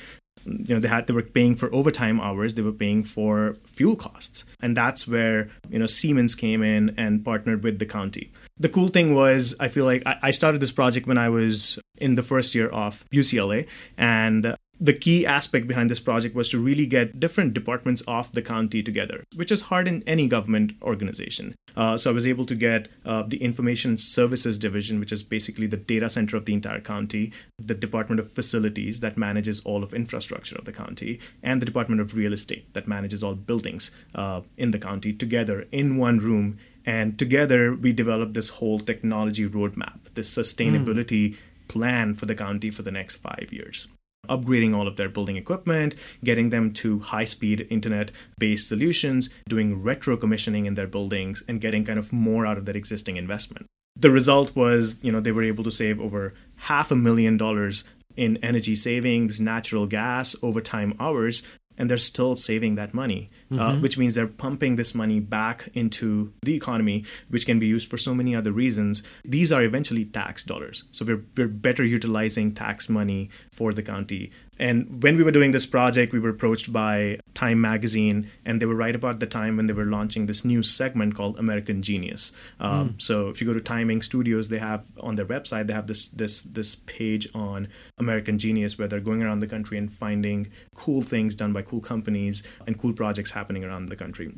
You 0.44 0.74
know, 0.74 0.80
they 0.80 0.88
had 0.88 1.08
they 1.08 1.14
were 1.14 1.22
paying 1.22 1.56
for 1.56 1.74
overtime 1.74 2.20
hours. 2.20 2.54
They 2.54 2.62
were 2.62 2.70
paying 2.72 3.02
for 3.02 3.56
fuel 3.66 3.96
costs, 3.96 4.44
and 4.60 4.76
that's 4.76 5.08
where 5.08 5.48
you 5.68 5.78
know 5.78 5.86
Siemens 5.86 6.36
came 6.36 6.62
in 6.62 6.94
and 6.96 7.24
partnered 7.24 7.64
with 7.64 7.80
the 7.80 7.86
county. 7.86 8.30
The 8.58 8.68
cool 8.68 8.88
thing 8.88 9.14
was, 9.14 9.56
I 9.58 9.68
feel 9.68 9.86
like 9.86 10.02
I 10.06 10.30
started 10.30 10.60
this 10.60 10.70
project 10.70 11.06
when 11.06 11.18
I 11.18 11.30
was 11.30 11.80
in 11.98 12.14
the 12.14 12.22
first 12.22 12.54
year 12.54 12.68
of 12.68 13.04
UCLA, 13.10 13.66
and 13.98 14.54
the 14.80 14.92
key 14.92 15.24
aspect 15.24 15.66
behind 15.66 15.90
this 15.90 16.00
project 16.00 16.34
was 16.34 16.48
to 16.50 16.58
really 16.58 16.86
get 16.86 17.18
different 17.18 17.54
departments 17.54 18.02
of 18.06 18.30
the 18.32 18.42
county 18.42 18.82
together, 18.82 19.24
which 19.34 19.50
is 19.50 19.62
hard 19.62 19.88
in 19.88 20.02
any 20.06 20.28
government 20.28 20.72
organization. 20.82 21.54
Uh, 21.76 21.96
so 21.96 22.10
I 22.10 22.14
was 22.14 22.26
able 22.26 22.44
to 22.46 22.54
get 22.54 22.88
uh, 23.04 23.22
the 23.26 23.38
Information 23.38 23.96
Services 23.96 24.58
Division, 24.58 25.00
which 25.00 25.12
is 25.12 25.22
basically 25.22 25.66
the 25.66 25.76
data 25.76 26.08
center 26.08 26.36
of 26.36 26.44
the 26.44 26.54
entire 26.54 26.80
county, 26.80 27.32
the 27.58 27.74
Department 27.74 28.20
of 28.20 28.32
Facilities 28.32 29.00
that 29.00 29.16
manages 29.16 29.60
all 29.60 29.82
of 29.82 29.94
infrastructure 29.94 30.56
of 30.56 30.64
the 30.64 30.72
county, 30.72 31.20
and 31.42 31.60
the 31.60 31.66
Department 31.66 32.00
of 32.00 32.14
Real 32.14 32.32
Estate 32.32 32.72
that 32.74 32.88
manages 32.88 33.22
all 33.22 33.34
buildings 33.34 33.90
uh, 34.14 34.42
in 34.56 34.70
the 34.70 34.78
county 34.78 35.12
together 35.12 35.66
in 35.72 35.96
one 35.96 36.18
room. 36.18 36.58
And 36.84 37.18
together 37.18 37.74
we 37.74 37.92
developed 37.92 38.34
this 38.34 38.48
whole 38.48 38.78
technology 38.78 39.48
roadmap, 39.48 39.98
this 40.14 40.30
sustainability 40.34 41.30
mm. 41.30 41.36
plan 41.68 42.14
for 42.14 42.26
the 42.26 42.34
county 42.34 42.70
for 42.70 42.82
the 42.82 42.92
next 42.92 43.16
five 43.16 43.48
years 43.50 43.88
upgrading 44.28 44.76
all 44.76 44.88
of 44.88 44.96
their 44.96 45.08
building 45.08 45.36
equipment, 45.36 45.94
getting 46.24 46.50
them 46.50 46.72
to 46.74 47.00
high 47.00 47.24
speed 47.24 47.66
internet 47.70 48.10
based 48.38 48.68
solutions, 48.68 49.30
doing 49.48 49.82
retro 49.82 50.16
commissioning 50.16 50.66
in 50.66 50.74
their 50.74 50.86
buildings, 50.86 51.42
and 51.48 51.60
getting 51.60 51.84
kind 51.84 51.98
of 51.98 52.12
more 52.12 52.46
out 52.46 52.58
of 52.58 52.64
their 52.64 52.76
existing 52.76 53.16
investment. 53.16 53.66
The 53.98 54.10
result 54.10 54.54
was, 54.54 54.98
you 55.02 55.10
know, 55.10 55.20
they 55.20 55.32
were 55.32 55.42
able 55.42 55.64
to 55.64 55.70
save 55.70 56.00
over 56.00 56.34
half 56.56 56.90
a 56.90 56.96
million 56.96 57.36
dollars 57.36 57.84
in 58.16 58.38
energy 58.42 58.76
savings, 58.76 59.40
natural 59.40 59.86
gas, 59.86 60.34
overtime 60.42 60.94
hours 60.98 61.42
and 61.78 61.88
they're 61.88 61.96
still 61.98 62.36
saving 62.36 62.74
that 62.76 62.94
money, 62.94 63.30
uh, 63.50 63.54
mm-hmm. 63.54 63.60
uh, 63.60 63.80
which 63.80 63.98
means 63.98 64.14
they're 64.14 64.26
pumping 64.26 64.76
this 64.76 64.94
money 64.94 65.20
back 65.20 65.68
into 65.74 66.32
the 66.42 66.54
economy, 66.54 67.04
which 67.28 67.46
can 67.46 67.58
be 67.58 67.66
used 67.66 67.90
for 67.90 67.96
so 67.98 68.14
many 68.14 68.34
other 68.34 68.52
reasons. 68.52 69.02
These 69.24 69.52
are 69.52 69.62
eventually 69.62 70.04
tax 70.04 70.44
dollars. 70.44 70.84
So 70.92 71.04
we're, 71.04 71.24
we're 71.36 71.48
better 71.48 71.84
utilizing 71.84 72.54
tax 72.54 72.88
money 72.88 73.30
for 73.50 73.72
the 73.72 73.82
county. 73.82 74.30
And 74.58 75.02
when 75.02 75.16
we 75.16 75.22
were 75.22 75.30
doing 75.30 75.52
this 75.52 75.66
project, 75.66 76.12
we 76.12 76.18
were 76.18 76.30
approached 76.30 76.72
by 76.72 77.18
Time 77.34 77.60
Magazine, 77.60 78.30
and 78.44 78.60
they 78.60 78.66
were 78.66 78.74
right 78.74 78.94
about 78.94 79.20
the 79.20 79.26
time 79.26 79.56
when 79.56 79.66
they 79.66 79.72
were 79.72 79.84
launching 79.84 80.26
this 80.26 80.44
new 80.44 80.62
segment 80.62 81.14
called 81.14 81.38
American 81.38 81.82
Genius. 81.82 82.32
Um, 82.58 82.90
mm. 82.90 83.02
So 83.02 83.28
if 83.28 83.40
you 83.40 83.46
go 83.46 83.52
to 83.52 83.60
Time 83.60 83.88
Inc. 83.88 84.04
Studios, 84.04 84.48
they 84.48 84.58
have 84.58 84.84
on 85.00 85.16
their 85.16 85.26
website 85.26 85.66
they 85.66 85.72
have 85.72 85.86
this 85.86 86.08
this 86.08 86.42
this 86.42 86.74
page 86.74 87.28
on 87.34 87.68
American 87.98 88.38
Genius 88.38 88.78
where 88.78 88.88
they're 88.88 89.00
going 89.00 89.22
around 89.22 89.40
the 89.40 89.46
country 89.46 89.78
and 89.78 89.92
finding 89.92 90.50
cool 90.74 91.02
things 91.02 91.36
done 91.36 91.52
by 91.52 91.62
cool 91.62 91.80
companies 91.80 92.42
and 92.66 92.78
cool 92.78 92.92
projects 92.92 93.32
happening 93.32 93.64
around 93.64 93.88
the 93.88 93.96
country. 93.96 94.32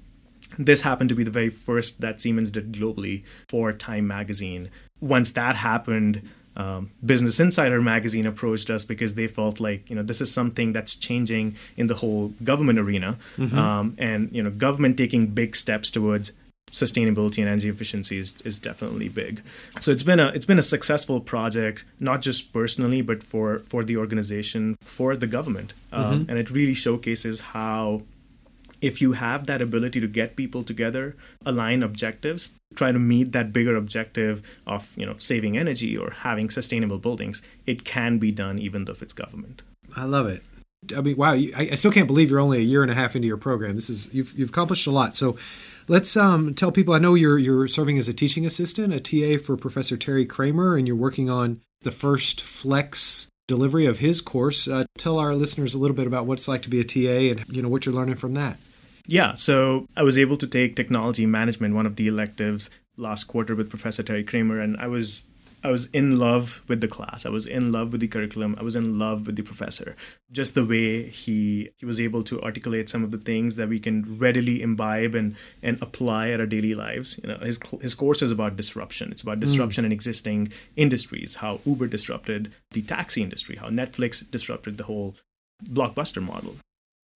This 0.58 0.82
happened 0.82 1.10
to 1.10 1.14
be 1.14 1.24
the 1.24 1.30
very 1.30 1.50
first 1.50 2.00
that 2.00 2.20
Siemens 2.20 2.50
did 2.50 2.72
globally 2.72 3.24
for 3.48 3.72
Time 3.72 4.06
magazine. 4.06 4.70
Once 5.00 5.30
that 5.32 5.56
happened, 5.56 6.28
um, 6.58 6.90
Business 7.06 7.38
Insider 7.38 7.80
magazine 7.80 8.26
approached 8.26 8.68
us 8.68 8.84
because 8.84 9.14
they 9.14 9.28
felt 9.28 9.60
like 9.60 9.88
you 9.88 9.96
know 9.96 10.02
this 10.02 10.20
is 10.20 10.30
something 10.30 10.72
that's 10.72 10.96
changing 10.96 11.56
in 11.76 11.86
the 11.86 11.94
whole 11.94 12.34
government 12.42 12.78
arena, 12.80 13.16
mm-hmm. 13.36 13.56
um, 13.56 13.94
and 13.96 14.30
you 14.32 14.42
know 14.42 14.50
government 14.50 14.98
taking 14.98 15.28
big 15.28 15.54
steps 15.54 15.90
towards 15.90 16.32
sustainability 16.70 17.38
and 17.38 17.48
energy 17.48 17.68
efficiency 17.68 18.18
is, 18.18 18.40
is 18.42 18.58
definitely 18.58 19.08
big. 19.08 19.42
So 19.80 19.90
it's 19.90 20.02
been 20.02 20.20
a 20.20 20.28
it's 20.28 20.44
been 20.44 20.58
a 20.58 20.62
successful 20.62 21.20
project, 21.20 21.84
not 22.00 22.22
just 22.22 22.52
personally, 22.52 23.02
but 23.02 23.22
for 23.22 23.60
for 23.60 23.84
the 23.84 23.96
organization, 23.96 24.76
for 24.82 25.16
the 25.16 25.26
government, 25.26 25.72
um, 25.92 26.04
mm-hmm. 26.04 26.30
and 26.30 26.38
it 26.38 26.50
really 26.50 26.74
showcases 26.74 27.40
how 27.40 28.02
if 28.80 29.00
you 29.00 29.12
have 29.12 29.46
that 29.46 29.62
ability 29.62 30.00
to 30.00 30.08
get 30.08 30.36
people 30.36 30.62
together, 30.62 31.16
align 31.44 31.82
objectives, 31.82 32.50
try 32.74 32.92
to 32.92 32.98
meet 32.98 33.32
that 33.32 33.52
bigger 33.52 33.76
objective 33.76 34.42
of 34.66 34.96
you 34.96 35.06
know 35.06 35.14
saving 35.18 35.56
energy 35.56 35.96
or 35.96 36.10
having 36.10 36.50
sustainable 36.50 36.98
buildings, 36.98 37.42
it 37.66 37.84
can 37.84 38.18
be 38.18 38.30
done 38.30 38.58
even 38.58 38.84
though 38.84 38.92
if 38.92 39.02
it's 39.02 39.12
government. 39.12 39.62
I 39.96 40.04
love 40.04 40.26
it. 40.26 40.42
I 40.96 41.00
mean, 41.00 41.16
wow! 41.16 41.32
I, 41.32 41.50
I 41.72 41.74
still 41.74 41.90
can't 41.90 42.06
believe 42.06 42.30
you're 42.30 42.40
only 42.40 42.58
a 42.58 42.62
year 42.62 42.82
and 42.82 42.90
a 42.90 42.94
half 42.94 43.16
into 43.16 43.26
your 43.26 43.36
program. 43.36 43.74
This 43.74 43.90
is 43.90 44.12
you've 44.14 44.38
you've 44.38 44.50
accomplished 44.50 44.86
a 44.86 44.92
lot. 44.92 45.16
So, 45.16 45.36
let's 45.88 46.16
um, 46.16 46.54
tell 46.54 46.70
people. 46.70 46.94
I 46.94 46.98
know 46.98 47.14
you're 47.14 47.38
you're 47.38 47.66
serving 47.66 47.98
as 47.98 48.08
a 48.08 48.12
teaching 48.12 48.46
assistant, 48.46 48.94
a 48.94 49.00
TA 49.00 49.42
for 49.42 49.56
Professor 49.56 49.96
Terry 49.96 50.24
Kramer, 50.24 50.76
and 50.76 50.86
you're 50.86 50.96
working 50.96 51.28
on 51.28 51.60
the 51.80 51.90
first 51.90 52.40
Flex 52.40 53.28
delivery 53.48 53.86
of 53.86 53.98
his 53.98 54.20
course. 54.20 54.68
Uh, 54.68 54.84
tell 54.96 55.18
our 55.18 55.34
listeners 55.34 55.74
a 55.74 55.78
little 55.78 55.96
bit 55.96 56.06
about 56.06 56.26
what 56.26 56.34
it's 56.34 56.46
like 56.48 56.62
to 56.62 56.68
be 56.68 56.80
a 56.80 56.84
TA 56.84 57.32
and 57.32 57.44
you 57.48 57.60
know 57.60 57.68
what 57.68 57.84
you're 57.84 57.94
learning 57.94 58.14
from 58.14 58.34
that. 58.34 58.58
Yeah, 59.08 59.34
so 59.34 59.86
I 59.96 60.02
was 60.02 60.18
able 60.18 60.36
to 60.36 60.46
take 60.46 60.76
technology 60.76 61.24
management, 61.24 61.74
one 61.74 61.86
of 61.86 61.96
the 61.96 62.06
electives, 62.08 62.68
last 62.98 63.24
quarter 63.24 63.54
with 63.54 63.70
Professor 63.70 64.02
Terry 64.02 64.22
Kramer, 64.22 64.60
and 64.60 64.76
I 64.76 64.86
was 64.86 65.24
I 65.64 65.70
was 65.70 65.86
in 65.86 66.18
love 66.18 66.62
with 66.68 66.80
the 66.80 66.88
class. 66.88 67.26
I 67.26 67.30
was 67.30 67.46
in 67.46 67.72
love 67.72 67.90
with 67.90 68.00
the 68.00 68.06
curriculum. 68.06 68.54
I 68.60 68.62
was 68.62 68.76
in 68.76 68.98
love 68.98 69.26
with 69.26 69.34
the 69.34 69.42
professor. 69.42 69.96
Just 70.30 70.54
the 70.54 70.64
way 70.64 71.08
he 71.08 71.70
he 71.78 71.86
was 71.86 72.00
able 72.00 72.22
to 72.24 72.40
articulate 72.42 72.90
some 72.90 73.02
of 73.02 73.10
the 73.10 73.18
things 73.18 73.56
that 73.56 73.70
we 73.70 73.80
can 73.80 74.18
readily 74.18 74.60
imbibe 74.60 75.14
and 75.14 75.36
and 75.62 75.80
apply 75.82 76.28
at 76.28 76.40
our 76.40 76.46
daily 76.46 76.74
lives. 76.74 77.18
You 77.22 77.30
know, 77.30 77.38
his 77.38 77.58
his 77.80 77.94
course 77.94 78.20
is 78.20 78.30
about 78.30 78.56
disruption. 78.56 79.10
It's 79.10 79.22
about 79.22 79.40
disruption 79.40 79.82
mm. 79.82 79.86
in 79.86 79.92
existing 79.92 80.52
industries. 80.76 81.36
How 81.36 81.60
Uber 81.64 81.86
disrupted 81.86 82.52
the 82.72 82.82
taxi 82.82 83.22
industry. 83.22 83.56
How 83.56 83.70
Netflix 83.70 84.30
disrupted 84.30 84.76
the 84.76 84.84
whole 84.84 85.16
blockbuster 85.64 86.22
model 86.22 86.56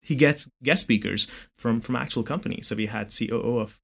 he 0.03 0.15
gets 0.15 0.51
guest 0.63 0.83
speakers 0.83 1.27
from 1.57 1.81
from 1.81 1.97
actual 1.97 2.23
companies. 2.23 2.69
So 2.69 2.77
we 2.77 2.87
had 2.87 3.13
COO 3.17 3.59
of 3.59 3.81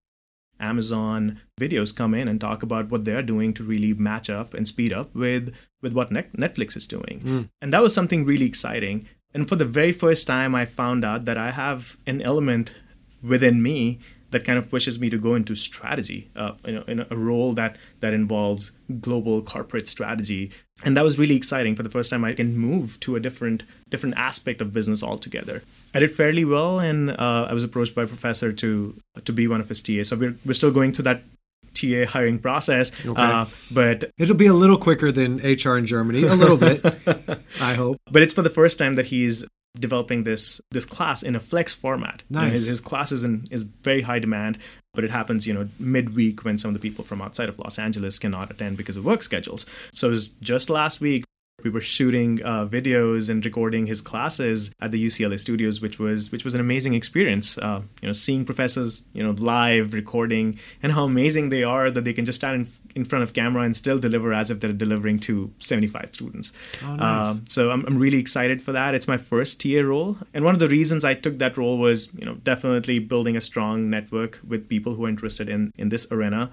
Amazon 0.59 1.41
videos 1.61 1.95
come 1.95 2.15
in 2.15 2.29
and 2.29 2.41
talk 2.41 2.63
about 2.63 2.89
what 2.89 3.05
they're 3.05 3.23
doing 3.23 3.53
to 3.55 3.63
really 3.63 3.93
match 3.93 4.31
up 4.31 4.55
and 4.55 4.67
speed 4.67 4.93
up 4.93 5.15
with 5.15 5.55
with 5.83 5.93
what 5.93 6.11
Netflix 6.11 6.77
is 6.77 6.87
doing. 6.87 7.21
Mm. 7.25 7.49
And 7.61 7.73
that 7.73 7.83
was 7.83 7.95
something 7.95 8.25
really 8.25 8.47
exciting. 8.47 9.07
And 9.35 9.49
for 9.49 9.57
the 9.57 9.67
very 9.67 9.93
first 9.93 10.27
time 10.27 10.55
I 10.55 10.65
found 10.65 11.05
out 11.05 11.27
that 11.27 11.37
I 11.37 11.51
have 11.51 11.97
an 12.07 12.23
element 12.23 12.73
within 13.23 13.63
me 13.63 13.99
that 14.31 14.45
kind 14.45 14.59
of 14.59 14.69
pushes 14.71 14.99
me 14.99 15.09
to 15.11 15.19
go 15.19 15.35
into 15.35 15.55
strategy, 15.55 16.31
uh, 16.37 16.53
you 16.67 16.73
know, 16.73 16.85
in 16.89 17.07
a 17.11 17.17
role 17.17 17.53
that 17.55 17.77
that 18.01 18.13
involves 18.13 18.73
global 19.01 19.43
corporate 19.43 19.89
strategy, 19.89 20.51
and 20.85 20.97
that 20.97 21.05
was 21.05 21.19
really 21.19 21.37
exciting. 21.37 21.77
For 21.77 21.83
the 21.83 21.89
first 21.91 22.11
time, 22.11 22.25
I 22.25 22.33
can 22.33 22.57
move 22.59 22.99
to 23.01 23.17
a 23.17 23.21
different 23.21 23.63
different 23.89 24.17
aspect 24.17 24.61
of 24.61 24.73
business 24.73 25.03
altogether. 25.03 25.63
I 25.95 26.01
did 26.01 26.13
fairly 26.13 26.45
well, 26.45 26.81
and 26.81 27.11
uh, 27.11 27.47
I 27.49 27.55
was 27.55 27.65
approached 27.65 27.95
by 27.95 28.03
a 28.03 28.07
professor 28.07 28.53
to 28.53 29.01
to 29.25 29.33
be 29.33 29.47
one 29.47 29.61
of 29.61 29.69
his 29.69 29.83
TAs. 29.83 30.09
So 30.09 30.17
we're 30.17 30.37
we're 30.45 30.55
still 30.55 30.73
going 30.73 30.93
through 30.93 31.05
that 31.05 31.23
TA 31.75 32.07
hiring 32.07 32.39
process. 32.39 32.93
Okay. 33.05 33.21
Uh, 33.21 33.47
but 33.71 34.11
it'll 34.19 34.37
be 34.37 34.47
a 34.47 34.53
little 34.53 34.79
quicker 34.79 35.13
than 35.13 35.37
HR 35.39 35.77
in 35.77 35.87
Germany, 35.87 36.25
a 36.25 36.35
little 36.35 36.57
bit, 36.57 36.85
I 37.61 37.75
hope. 37.75 37.99
But 38.11 38.23
it's 38.23 38.35
for 38.35 38.43
the 38.43 38.51
first 38.51 38.79
time 38.79 38.95
that 38.95 39.07
he's 39.07 39.45
developing 39.81 40.23
this 40.23 40.61
this 40.71 40.85
class 40.85 41.23
in 41.23 41.37
a 41.37 41.41
flex 41.41 41.75
format. 41.75 42.23
Nice. 42.29 42.43
You 42.43 42.49
know, 42.49 42.53
his, 42.53 42.67
his 42.67 42.81
class 42.81 43.13
is 43.13 43.25
in 43.25 43.47
is 43.51 43.63
very 43.63 44.03
high 44.03 44.19
demand, 44.19 44.59
but 44.95 45.05
it 45.05 45.11
happens, 45.11 45.47
you 45.47 45.55
know, 45.55 45.69
midweek 45.79 46.45
when 46.45 46.59
some 46.59 46.71
of 46.71 46.75
the 46.75 46.81
people 46.81 47.05
from 47.05 47.23
outside 47.23 47.49
of 47.49 47.59
Los 47.59 47.79
Angeles 47.79 48.19
cannot 48.19 48.51
attend 48.51 48.77
because 48.77 48.97
of 48.97 49.05
work 49.05 49.23
schedules. 49.23 49.67
So 49.95 50.09
it 50.09 50.13
was 50.13 50.29
just 50.29 50.71
last 50.71 51.01
week 51.01 51.25
we 51.67 51.71
were 51.71 51.81
shooting 51.81 52.41
uh, 52.45 52.65
videos 52.65 53.29
and 53.29 53.45
recording 53.45 53.87
his 53.87 54.01
classes 54.01 54.73
at 54.81 54.93
the 54.93 55.05
UCLA 55.05 55.39
studios, 55.39 55.81
which 55.81 55.99
was 55.99 56.31
which 56.31 56.45
was 56.45 56.55
an 56.55 56.61
amazing 56.61 56.95
experience. 56.95 57.59
Uh, 57.59 57.83
you 58.01 58.07
know, 58.07 58.13
seeing 58.13 58.45
professors, 58.45 59.03
you 59.13 59.23
know, 59.25 59.33
live 59.33 59.93
recording, 59.93 60.61
and 60.81 60.93
how 60.93 61.05
amazing 61.05 61.49
they 61.49 61.65
are 61.65 61.91
that 61.91 62.05
they 62.05 62.13
can 62.13 62.25
just 62.25 62.37
stand 62.37 62.55
in, 62.55 62.73
in 62.95 63.05
front 63.05 63.25
of 63.25 63.33
camera 63.33 63.65
and 63.65 63.77
still 63.77 63.99
deliver 63.99 64.33
as 64.33 64.49
if 64.49 64.61
they're 64.61 64.73
delivering 64.73 65.19
to 65.19 65.53
75 65.59 66.11
students. 66.13 66.53
Oh, 66.85 66.95
nice. 66.95 67.35
um, 67.35 67.45
so 67.49 67.73
I'm, 67.73 67.85
I'm 67.87 67.99
really 67.99 68.19
excited 68.19 68.63
for 68.63 68.71
that. 68.71 68.95
It's 68.95 69.09
my 69.09 69.19
first 69.19 69.61
TA 69.61 69.81
role, 69.81 70.19
and 70.33 70.45
one 70.45 70.55
of 70.55 70.61
the 70.61 70.69
reasons 70.69 71.05
I 71.05 71.15
took 71.15 71.39
that 71.39 71.57
role 71.57 71.79
was, 71.79 72.15
you 72.15 72.27
know, 72.27 72.35
definitely 72.35 73.01
building 73.01 73.37
a 73.37 73.41
strong 73.41 73.91
network 73.91 74.39
with 74.47 74.69
people 74.69 74.95
who 74.95 75.05
are 75.07 75.09
interested 75.09 75.49
in 75.49 75.73
in 75.77 75.89
this 75.89 76.07
arena. 76.13 76.53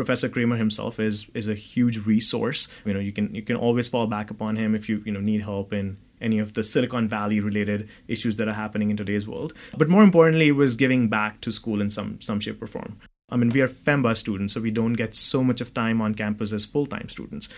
Professor 0.00 0.30
Kramer 0.30 0.56
himself 0.56 0.98
is 0.98 1.30
is 1.34 1.46
a 1.46 1.54
huge 1.54 1.98
resource. 2.06 2.68
You 2.86 2.94
know, 2.94 3.00
you 3.00 3.12
can 3.12 3.34
you 3.34 3.42
can 3.42 3.56
always 3.56 3.86
fall 3.86 4.06
back 4.06 4.30
upon 4.30 4.56
him 4.56 4.74
if 4.74 4.88
you 4.88 5.02
you 5.04 5.12
know 5.12 5.20
need 5.20 5.42
help 5.42 5.74
in 5.74 5.98
any 6.22 6.38
of 6.38 6.54
the 6.54 6.64
Silicon 6.64 7.06
Valley 7.06 7.38
related 7.38 7.86
issues 8.08 8.36
that 8.36 8.48
are 8.48 8.54
happening 8.54 8.90
in 8.90 8.96
today's 8.96 9.28
world. 9.28 9.52
But 9.76 9.90
more 9.90 10.02
importantly, 10.02 10.48
it 10.48 10.56
was 10.62 10.74
giving 10.74 11.08
back 11.08 11.42
to 11.42 11.52
school 11.52 11.82
in 11.82 11.90
some 11.90 12.18
some 12.22 12.40
shape 12.40 12.62
or 12.62 12.66
form. 12.66 12.98
I 13.28 13.36
mean, 13.36 13.50
we 13.50 13.60
are 13.60 13.68
FEMBA 13.68 14.16
students, 14.16 14.54
so 14.54 14.62
we 14.62 14.70
don't 14.70 14.94
get 14.94 15.14
so 15.14 15.44
much 15.44 15.60
of 15.60 15.74
time 15.74 16.00
on 16.00 16.14
campus 16.14 16.54
as 16.54 16.64
full 16.64 16.86
time 16.86 17.10
students. 17.10 17.50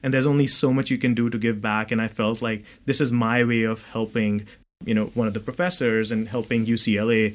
And 0.00 0.14
there's 0.14 0.32
only 0.34 0.46
so 0.46 0.72
much 0.72 0.92
you 0.92 0.98
can 0.98 1.14
do 1.14 1.28
to 1.30 1.36
give 1.36 1.60
back. 1.60 1.90
And 1.90 2.00
I 2.00 2.06
felt 2.06 2.40
like 2.40 2.64
this 2.86 3.00
is 3.00 3.10
my 3.10 3.42
way 3.42 3.64
of 3.64 3.82
helping, 3.82 4.46
you 4.84 4.94
know, 4.94 5.06
one 5.14 5.26
of 5.26 5.34
the 5.34 5.40
professors 5.40 6.12
and 6.12 6.28
helping 6.28 6.64
UCLA 6.64 7.34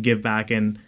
give 0.00 0.20
back 0.20 0.50
and 0.50 0.80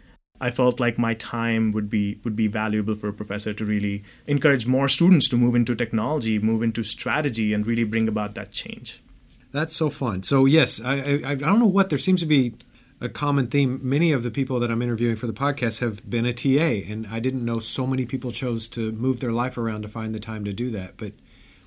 I 0.42 0.50
felt 0.50 0.80
like 0.80 0.98
my 0.98 1.14
time 1.14 1.70
would 1.70 1.88
be 1.88 2.18
would 2.24 2.34
be 2.34 2.48
valuable 2.48 2.96
for 2.96 3.08
a 3.08 3.12
professor 3.12 3.54
to 3.54 3.64
really 3.64 4.02
encourage 4.26 4.66
more 4.66 4.88
students 4.88 5.28
to 5.28 5.36
move 5.36 5.54
into 5.54 5.76
technology, 5.76 6.40
move 6.40 6.64
into 6.64 6.82
strategy, 6.82 7.54
and 7.54 7.64
really 7.64 7.84
bring 7.84 8.08
about 8.08 8.34
that 8.34 8.50
change. 8.50 9.00
That's 9.52 9.76
so 9.76 9.88
fun. 9.88 10.24
So 10.24 10.44
yes, 10.44 10.80
I, 10.80 10.94
I, 10.94 11.30
I 11.30 11.34
don't 11.36 11.60
know 11.60 11.66
what 11.66 11.90
there 11.90 11.98
seems 11.98 12.18
to 12.20 12.26
be 12.26 12.54
a 13.00 13.08
common 13.08 13.46
theme. 13.46 13.78
Many 13.84 14.10
of 14.10 14.24
the 14.24 14.32
people 14.32 14.58
that 14.58 14.70
I'm 14.70 14.82
interviewing 14.82 15.14
for 15.14 15.28
the 15.28 15.32
podcast 15.32 15.78
have 15.78 16.08
been 16.10 16.26
a 16.26 16.32
TA, 16.32 16.90
and 16.90 17.06
I 17.06 17.20
didn't 17.20 17.44
know 17.44 17.60
so 17.60 17.86
many 17.86 18.04
people 18.04 18.32
chose 18.32 18.66
to 18.70 18.90
move 18.90 19.20
their 19.20 19.32
life 19.32 19.56
around 19.56 19.82
to 19.82 19.88
find 19.88 20.12
the 20.12 20.20
time 20.20 20.44
to 20.44 20.52
do 20.52 20.70
that. 20.70 20.96
But 20.96 21.12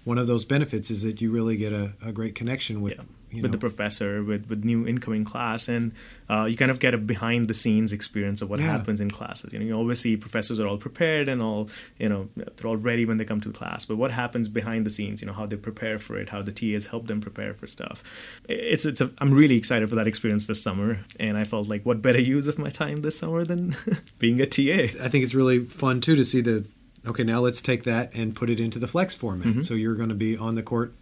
one 0.05 0.17
of 0.17 0.27
those 0.27 0.45
benefits 0.45 0.89
is 0.89 1.03
that 1.03 1.19
you 1.19 1.31
really 1.31 1.57
get 1.57 1.74
a, 1.74 1.93
a 2.03 2.12
great 2.13 2.35
connection 2.35 2.81
with 2.81 2.93
yeah 2.93 3.03
with 3.41 3.51
know. 3.51 3.51
the 3.51 3.57
professor, 3.57 4.24
with 4.24 4.47
with 4.47 4.63
new 4.63 4.88
incoming 4.88 5.24
class, 5.24 5.67
and 5.67 5.91
uh, 6.29 6.45
you 6.45 6.57
kind 6.57 6.71
of 6.71 6.79
get 6.79 6.93
a 6.93 6.97
behind 6.97 7.47
the 7.47 7.53
scenes 7.53 7.93
experience 7.93 8.41
of 8.41 8.50
what 8.50 8.59
yeah. 8.59 8.67
happens 8.67 9.01
in 9.01 9.09
classes. 9.09 9.53
You 9.53 9.59
know, 9.59 9.65
you 9.65 9.74
always 9.74 10.00
see 10.00 10.17
professors 10.17 10.59
are 10.59 10.67
all 10.67 10.77
prepared 10.77 11.27
and 11.27 11.41
all 11.41 11.69
you 11.97 12.09
know 12.09 12.29
they're 12.35 12.67
all 12.67 12.77
ready 12.77 13.05
when 13.05 13.17
they 13.17 13.25
come 13.25 13.41
to 13.41 13.51
class, 13.51 13.85
but 13.85 13.97
what 13.97 14.12
happens 14.12 14.47
behind 14.47 14.85
the 14.85 14.89
scenes? 14.89 15.21
You 15.21 15.27
know, 15.27 15.33
how 15.33 15.45
they 15.45 15.57
prepare 15.57 16.00
for 16.00 16.17
it, 16.17 16.29
how 16.29 16.41
the 16.41 16.51
TAs 16.51 16.88
help 16.88 17.07
them 17.07 17.21
prepare 17.21 17.53
for 17.53 17.67
stuff. 17.67 18.03
It's 18.47 18.85
it's 18.85 19.01
a, 19.01 19.12
I'm 19.19 19.33
really 19.33 19.57
excited 19.57 19.89
for 19.89 19.95
that 19.95 20.07
experience 20.07 20.47
this 20.47 20.62
summer, 20.62 21.00
and 21.19 21.38
I 21.38 21.43
felt 21.43 21.67
like 21.67 21.85
what 21.85 22.01
better 22.01 22.19
use 22.19 22.47
of 22.47 22.57
my 22.57 22.69
time 22.69 23.01
this 23.01 23.17
summer 23.17 23.43
than 23.43 23.75
being 24.19 24.39
a 24.39 24.45
TA. 24.45 25.03
I 25.03 25.09
think 25.09 25.24
it's 25.24 25.35
really 25.35 25.59
fun 25.59 26.01
too 26.01 26.15
to 26.15 26.25
see 26.25 26.41
the 26.41 26.65
okay 27.07 27.24
now 27.24 27.39
let's 27.39 27.62
take 27.62 27.83
that 27.83 28.13
and 28.13 28.35
put 28.35 28.50
it 28.50 28.59
into 28.59 28.79
the 28.79 28.88
flex 28.88 29.15
format 29.15 29.47
mm-hmm. 29.47 29.62
so 29.62 29.74
you're 29.74 29.95
going 29.95 30.09
to 30.09 30.15
be 30.15 30.38
on 30.38 30.55
the 30.55 30.63
court 30.63 30.93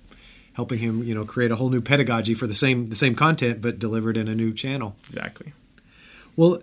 helping 0.54 0.80
him, 0.80 1.04
you 1.04 1.14
know, 1.14 1.26
create 1.26 1.52
a 1.52 1.56
whole 1.56 1.70
new 1.70 1.82
pedagogy 1.82 2.34
for 2.34 2.48
the 2.48 2.54
same 2.54 2.88
the 2.88 2.96
same 2.96 3.16
content 3.16 3.62
but 3.62 3.80
delivered 3.80 4.18
in 4.18 4.28
a 4.28 4.36
new 4.36 4.54
channel. 4.54 4.96
Exactly. 5.08 5.54
Well, 6.36 6.62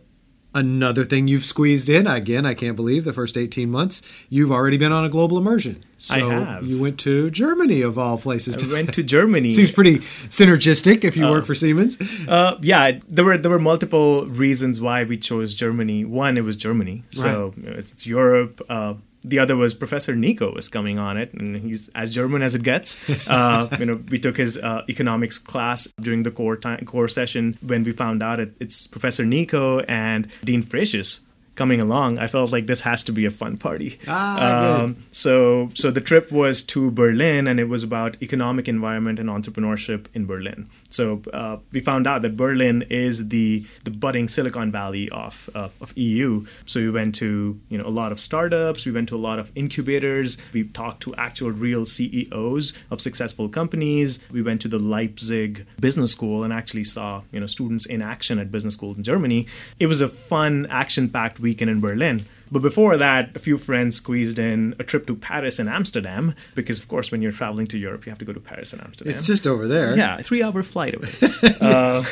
another 0.52 1.04
thing 1.04 1.28
you've 1.28 1.44
squeezed 1.44 1.88
in 1.88 2.06
again, 2.06 2.44
I 2.44 2.54
can't 2.54 2.75
believe 2.75 3.04
the 3.04 3.12
first 3.12 3.37
18 3.37 3.70
months, 3.70 4.02
you've 4.28 4.50
already 4.50 4.76
been 4.76 4.90
on 4.90 5.04
a 5.04 5.09
global 5.09 5.38
immersion. 5.38 5.85
So 5.97 6.14
I 6.14 6.18
have. 6.18 6.66
You 6.66 6.80
went 6.80 6.99
to 7.00 7.30
Germany 7.30 7.82
of 7.82 7.99
all 7.99 8.18
places. 8.18 8.61
I 8.62 8.73
went 8.73 8.94
to 8.94 9.02
Germany. 9.02 9.50
Seems 9.52 9.70
pretty 9.70 9.99
synergistic 10.28 11.04
if 11.04 11.16
you 11.16 11.26
uh, 11.26 11.30
work 11.30 11.47
for 11.47 11.54
Siemens. 11.54 11.99
Uh, 12.28 12.59
yeah, 12.62 12.99
there 13.09 13.25
were 13.25 13.38
there 13.38 13.50
were 13.50 13.59
multiple 13.59 14.26
reasons 14.26 14.80
why 14.80 15.04
we 15.04 15.16
chose 15.18 15.54
Germany. 15.54 16.04
One, 16.04 16.38
it 16.38 16.44
was 16.44 16.56
Germany, 16.56 17.04
so 17.11 17.54
right. 17.56 17.78
it's, 17.78 18.06
Europe. 18.06 18.62
Uh, 18.68 18.94
the 19.22 19.38
other 19.38 19.56
was 19.56 19.74
Professor 19.74 20.14
Nico 20.14 20.52
was 20.54 20.68
coming 20.68 20.98
on 20.98 21.16
it, 21.16 21.32
and 21.34 21.56
he's 21.56 21.88
as 21.94 22.14
German 22.14 22.42
as 22.42 22.54
it 22.54 22.62
gets. 22.62 22.96
Uh, 23.30 23.68
you 23.78 23.86
know, 23.86 24.00
we 24.08 24.18
took 24.18 24.36
his 24.36 24.58
uh, 24.58 24.82
economics 24.88 25.38
class 25.38 25.86
during 26.00 26.24
the 26.24 26.30
core 26.30 26.56
time, 26.56 26.84
core 26.84 27.06
session 27.06 27.56
when 27.60 27.84
we 27.84 27.92
found 27.92 28.22
out 28.22 28.40
it, 28.40 28.56
it's 28.60 28.86
Professor 28.86 29.24
Nico 29.24 29.80
and 29.80 30.28
Dean 30.42 30.62
Frasius 30.62 31.20
coming 31.60 31.78
along, 31.78 32.18
I 32.18 32.26
felt 32.26 32.52
like 32.52 32.66
this 32.66 32.80
has 32.80 33.04
to 33.04 33.12
be 33.12 33.26
a 33.26 33.30
fun 33.30 33.58
party. 33.58 33.98
Ah, 34.08 34.80
um, 34.80 34.96
so 35.12 35.68
so 35.74 35.90
the 35.90 36.00
trip 36.00 36.32
was 36.32 36.62
to 36.72 36.90
Berlin, 36.90 37.46
and 37.46 37.60
it 37.60 37.68
was 37.68 37.84
about 37.84 38.16
economic 38.22 38.66
environment 38.66 39.18
and 39.18 39.28
entrepreneurship 39.28 40.06
in 40.14 40.24
Berlin. 40.24 40.68
So 40.90 41.23
uh, 41.32 41.59
we 41.73 41.80
found 41.80 42.06
out 42.06 42.23
that 42.23 42.37
Berlin 42.37 42.85
is 42.90 43.28
the 43.28 43.64
the 43.85 43.90
budding 43.90 44.28
Silicon 44.28 44.70
Valley 44.70 45.09
of 45.11 45.49
uh, 45.54 45.68
of 45.80 45.97
EU. 45.97 46.44
So 46.66 46.80
we 46.80 46.90
went 46.90 47.14
to 47.16 47.59
you 47.68 47.78
know 47.78 47.87
a 47.87 47.90
lot 47.90 48.12
of 48.12 48.20
startups, 48.20 48.85
we 48.85 48.92
went 48.92 49.09
to 49.09 49.16
a 49.16 49.23
lot 49.28 49.38
of 49.38 49.50
incubators, 49.54 50.37
we 50.52 50.64
talked 50.64 51.02
to 51.04 51.14
actual 51.14 51.50
real 51.50 51.87
CEOs 51.87 52.76
of 52.90 53.00
successful 53.00 53.49
companies. 53.49 54.20
We 54.30 54.42
went 54.42 54.61
to 54.62 54.68
the 54.68 54.78
Leipzig 54.78 55.66
Business 55.80 56.12
School 56.12 56.44
and 56.44 56.52
actually 56.52 56.85
saw 56.85 57.23
you 57.32 57.40
know 57.40 57.47
students 57.47 57.87
in 57.87 58.02
action 58.02 58.38
at 58.38 58.50
business 58.50 58.75
schools 58.75 58.97
in 58.97 59.04
Germany. 59.04 59.47
It 59.78 59.87
was 59.87 60.00
a 60.00 60.09
fun, 60.09 60.66
action-packed 60.70 61.40
weekend 61.40 61.70
in 61.70 61.80
Berlin. 61.80 62.25
But 62.52 62.62
before 62.62 62.97
that, 62.97 63.37
a 63.37 63.38
few 63.38 63.59
friends 63.59 63.97
squeezed 63.97 64.38
in 64.38 64.75
a 64.78 64.85
trip 64.85 65.07
to 65.07 65.14
Paris 65.14 65.59
and 65.59 65.69
Amsterdam 65.69 66.35
because, 66.54 66.78
of 66.78 66.88
course, 66.88 67.12
when 67.12 67.23
you're 67.23 67.30
traveling 67.33 67.66
to 67.69 67.78
Europe, 67.78 68.07
you 68.07 68.11
have 68.11 68.19
to 68.19 68.25
go 68.25 68.33
to 68.33 68.40
Paris 68.40 68.73
and 68.73 68.83
Amsterdam. 68.83 69.11
It's 69.12 69.26
just 69.26 69.47
over 69.47 69.69
there. 69.69 69.97
yeah, 69.97 70.19
a 70.19 70.23
three-hour 70.23 70.62
flight 70.62 70.95
away. 70.97 71.09
Uh, 71.61 72.02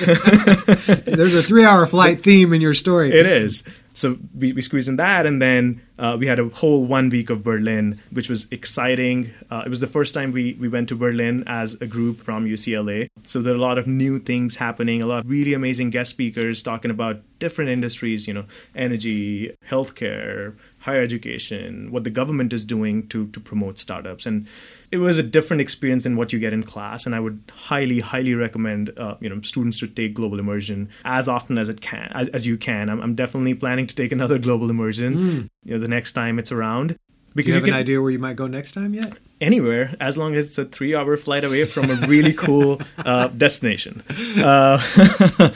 There's 1.04 1.34
a 1.34 1.42
three-hour 1.42 1.86
flight 1.86 2.22
theme 2.22 2.52
in 2.52 2.60
your 2.60 2.74
story. 2.74 3.12
It 3.12 3.26
is. 3.26 3.64
So 3.98 4.16
we, 4.34 4.52
we 4.52 4.62
squeezed 4.62 4.88
in 4.88 4.96
that, 4.96 5.26
and 5.26 5.42
then 5.42 5.80
uh, 5.98 6.16
we 6.18 6.26
had 6.26 6.38
a 6.38 6.48
whole 6.48 6.84
one 6.84 7.08
week 7.08 7.30
of 7.30 7.42
Berlin, 7.42 8.00
which 8.10 8.28
was 8.28 8.46
exciting. 8.50 9.32
Uh, 9.50 9.62
it 9.66 9.68
was 9.68 9.80
the 9.80 9.86
first 9.86 10.14
time 10.14 10.30
we, 10.32 10.54
we 10.54 10.68
went 10.68 10.88
to 10.90 10.96
Berlin 10.96 11.42
as 11.46 11.74
a 11.80 11.86
group 11.86 12.20
from 12.20 12.46
UCLA. 12.46 13.08
So 13.24 13.42
there 13.42 13.52
are 13.52 13.56
a 13.56 13.60
lot 13.60 13.78
of 13.78 13.86
new 13.86 14.18
things 14.18 14.56
happening, 14.56 15.02
a 15.02 15.06
lot 15.06 15.20
of 15.20 15.28
really 15.28 15.52
amazing 15.52 15.90
guest 15.90 16.10
speakers 16.10 16.62
talking 16.62 16.90
about 16.90 17.20
different 17.40 17.70
industries, 17.70 18.28
you 18.28 18.34
know, 18.34 18.44
energy, 18.74 19.56
healthcare, 19.68 20.56
higher 20.80 21.02
education, 21.02 21.90
what 21.90 22.04
the 22.04 22.10
government 22.10 22.52
is 22.52 22.64
doing 22.64 23.08
to, 23.08 23.26
to 23.28 23.40
promote 23.40 23.78
startups. 23.78 24.26
And 24.26 24.46
it 24.90 24.98
was 24.98 25.18
a 25.18 25.22
different 25.22 25.60
experience 25.60 26.04
than 26.04 26.16
what 26.16 26.32
you 26.32 26.38
get 26.38 26.52
in 26.52 26.62
class. 26.62 27.06
And 27.06 27.14
I 27.14 27.20
would 27.20 27.42
highly, 27.52 28.00
highly 28.00 28.34
recommend, 28.34 28.96
uh, 28.98 29.16
you 29.20 29.28
know, 29.28 29.40
students 29.42 29.78
to 29.80 29.86
take 29.86 30.14
global 30.14 30.38
immersion 30.38 30.88
as 31.04 31.28
often 31.28 31.58
as 31.58 31.68
it 31.68 31.80
can, 31.80 32.10
as, 32.14 32.28
as 32.28 32.46
you 32.46 32.56
can. 32.56 32.88
I'm, 32.88 33.00
I'm, 33.00 33.14
definitely 33.14 33.54
planning 33.54 33.86
to 33.86 33.94
take 33.94 34.12
another 34.12 34.38
global 34.46 34.70
immersion, 34.70 35.16
mm. 35.16 35.48
you 35.64 35.74
know, 35.74 35.78
the 35.78 35.88
next 35.88 36.12
time 36.12 36.38
it's 36.38 36.52
around. 36.52 36.96
Because 37.34 37.46
Do 37.46 37.50
you 37.50 37.54
have 37.54 37.66
you 37.66 37.72
can, 37.72 37.74
an 37.74 37.80
idea 37.80 38.02
where 38.02 38.10
you 38.10 38.18
might 38.18 38.36
go 38.36 38.46
next 38.46 38.72
time 38.72 38.94
yet? 38.94 39.18
Anywhere, 39.40 39.94
as 40.00 40.16
long 40.16 40.34
as 40.34 40.46
it's 40.46 40.58
a 40.58 40.64
three-hour 40.64 41.16
flight 41.16 41.44
away 41.44 41.64
from 41.66 41.90
a 41.90 41.94
really 42.06 42.32
cool 42.32 42.80
uh, 42.98 43.28
destination. 43.28 44.02
Uh, 44.38 44.80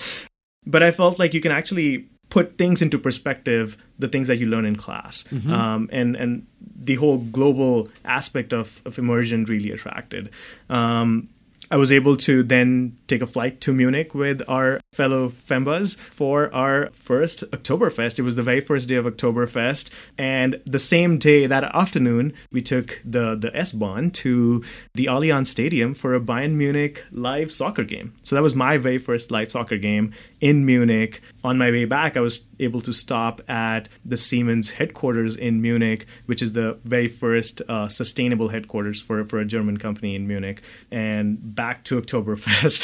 but 0.67 0.83
I 0.83 0.91
felt 0.91 1.19
like 1.19 1.35
you 1.35 1.41
can 1.41 1.51
actually 1.51 2.09
put 2.33 2.57
things 2.57 2.81
into 2.81 2.99
perspective 2.99 3.77
the 3.99 4.09
things 4.09 4.27
that 4.27 4.39
you 4.39 4.47
learn 4.47 4.65
in 4.65 4.75
class 4.75 5.25
mm-hmm. 5.25 5.53
um, 5.53 5.87
and 5.93 6.17
and 6.17 6.47
the 6.75 6.95
whole 6.95 7.19
global 7.19 7.91
aspect 8.07 8.55
of, 8.55 8.81
of 8.87 8.99
immersion 8.99 9.45
really 9.45 9.71
attracted 9.71 10.31
um, 10.71 11.29
I 11.73 11.77
was 11.77 11.91
able 11.91 12.19
to 12.19 12.43
then 12.43 12.99
take 13.07 13.23
a 13.23 13.27
flight 13.27 13.63
to 13.63 13.73
Munich 13.73 14.15
with 14.15 14.43
our 14.47 14.79
fellow 14.93 15.31
Fembas 15.31 15.99
for 15.99 16.55
our 16.55 16.91
first 16.93 17.51
Oktoberfest. 17.51 18.19
It 18.19 18.23
was 18.23 18.37
the 18.37 18.43
very 18.43 18.61
first 18.61 18.91
day 18.91 18.97
of 18.97 19.07
Oktoberfest. 19.07 19.89
And 20.19 20.61
the 20.67 20.79
same 20.79 21.17
day, 21.17 21.47
that 21.47 21.65
afternoon, 21.65 22.35
we 22.51 22.61
took 22.61 23.01
the, 23.07 23.37
the 23.37 23.57
S-Bahn 23.57 24.11
to 24.11 24.63
the 24.93 25.07
Allianz 25.07 25.47
Stadium 25.47 25.95
for 25.95 26.15
a 26.15 26.21
Bayern 26.21 26.57
Munich 26.57 27.07
live 27.11 27.51
soccer 27.51 27.85
game. 27.85 28.13
So 28.23 28.37
that 28.37 28.43
was 28.43 28.55
my 28.55 28.77
very 28.77 28.99
first 28.99 29.31
live 29.31 29.51
soccer 29.51 29.79
game 29.79 30.13
in 30.43 30.67
Munich. 30.67 31.23
On 31.43 31.57
my 31.57 31.71
way 31.71 31.87
back, 31.87 32.19
I 32.19 32.21
was 32.21 32.45
able 32.61 32.83
to 32.83 32.93
stop 32.93 33.41
at 33.49 33.89
the 34.05 34.19
Siemens 34.19 34.73
headquarters 34.73 35.37
in 35.37 35.63
Munich, 35.63 36.05
which 36.27 36.43
is 36.43 36.53
the 36.53 36.79
very 36.85 37.09
first 37.09 37.63
uh, 37.67 37.89
sustainable 37.89 38.49
headquarters 38.49 39.01
for, 39.01 39.25
for 39.25 39.39
a 39.39 39.47
German 39.47 39.79
company 39.79 40.15
in 40.15 40.29
Munich. 40.29 40.61
And 40.91 41.57
back 41.63 41.85
to 41.85 42.03
Oktoberfest. 42.03 42.83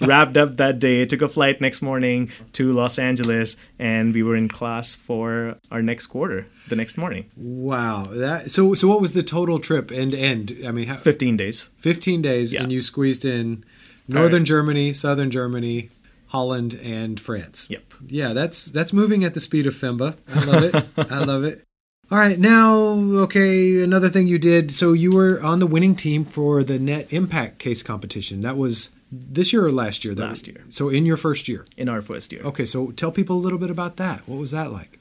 Wrapped 0.08 0.38
up 0.38 0.56
that 0.56 0.78
day, 0.78 1.04
took 1.04 1.20
a 1.20 1.28
flight 1.28 1.60
next 1.60 1.82
morning 1.82 2.30
to 2.52 2.72
Los 2.72 2.98
Angeles, 2.98 3.58
and 3.78 4.14
we 4.14 4.22
were 4.22 4.36
in 4.36 4.48
class 4.48 4.94
for 4.94 5.58
our 5.70 5.82
next 5.82 6.06
quarter 6.06 6.46
the 6.70 6.76
next 6.76 6.96
morning. 6.96 7.30
Wow! 7.36 8.04
That 8.04 8.50
so 8.50 8.72
so. 8.72 8.88
What 8.88 9.02
was 9.02 9.12
the 9.12 9.22
total 9.22 9.58
trip 9.58 9.92
end 9.92 10.12
to 10.12 10.18
end? 10.18 10.56
I 10.66 10.72
mean, 10.72 10.86
how, 10.88 10.96
fifteen 10.96 11.36
days. 11.36 11.68
Fifteen 11.76 12.22
days, 12.22 12.54
yeah. 12.54 12.62
and 12.62 12.72
you 12.72 12.80
squeezed 12.80 13.26
in 13.26 13.64
northern 14.08 14.44
right. 14.44 14.46
Germany, 14.46 14.94
southern 14.94 15.30
Germany, 15.30 15.90
Holland, 16.28 16.80
and 16.82 17.20
France. 17.20 17.66
Yep. 17.68 17.82
Yeah, 18.06 18.32
that's 18.32 18.64
that's 18.64 18.94
moving 18.94 19.24
at 19.24 19.34
the 19.34 19.40
speed 19.40 19.66
of 19.66 19.74
Femba. 19.74 20.16
I 20.34 20.44
love 20.46 20.62
it. 20.64 20.74
I 21.12 21.18
love 21.22 21.44
it. 21.44 21.66
All 22.12 22.18
right, 22.18 22.40
now, 22.40 22.94
okay, 23.22 23.84
another 23.84 24.08
thing 24.08 24.26
you 24.26 24.36
did. 24.36 24.72
So 24.72 24.94
you 24.94 25.12
were 25.12 25.40
on 25.42 25.60
the 25.60 25.66
winning 25.66 25.94
team 25.94 26.24
for 26.24 26.64
the 26.64 26.76
Net 26.76 27.06
Impact 27.10 27.60
case 27.60 27.84
competition. 27.84 28.40
That 28.40 28.56
was 28.56 28.90
this 29.12 29.52
year 29.52 29.64
or 29.64 29.70
last 29.70 30.04
year? 30.04 30.16
That 30.16 30.26
last 30.26 30.48
year. 30.48 30.64
So 30.70 30.88
in 30.88 31.06
your 31.06 31.16
first 31.16 31.46
year? 31.46 31.64
In 31.76 31.88
our 31.88 32.02
first 32.02 32.32
year. 32.32 32.42
Okay, 32.42 32.64
so 32.64 32.90
tell 32.90 33.12
people 33.12 33.36
a 33.36 33.38
little 33.38 33.60
bit 33.60 33.70
about 33.70 33.96
that. 33.98 34.26
What 34.26 34.40
was 34.40 34.50
that 34.50 34.72
like? 34.72 34.98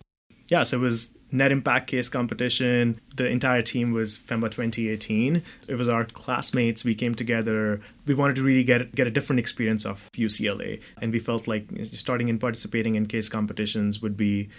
Yeah, 0.50 0.62
so 0.62 0.78
it 0.78 0.82
was 0.82 1.10
Net 1.32 1.52
Impact 1.52 1.88
case 1.88 2.10
competition. 2.10 3.02
The 3.16 3.28
entire 3.28 3.64
team 3.64 3.92
was 3.92 4.20
FEMBA 4.20 4.52
2018. 4.52 5.42
It 5.68 5.76
was 5.76 5.90
our 5.90 6.06
classmates. 6.06 6.86
We 6.86 6.94
came 6.94 7.16
together. 7.16 7.82
We 8.06 8.14
wanted 8.14 8.36
to 8.36 8.44
really 8.44 8.64
get 8.64 8.94
get 8.94 9.08
a 9.08 9.12
different 9.12 9.40
experience 9.40 9.84
of 9.84 10.12
UCLA, 10.14 10.80
and 11.02 11.12
we 11.12 11.18
felt 11.18 11.48
like 11.48 11.66
starting 11.94 12.30
and 12.30 12.40
participating 12.40 12.94
in 12.94 13.08
case 13.08 13.30
competitions 13.30 14.00
would 14.00 14.16
be 14.16 14.50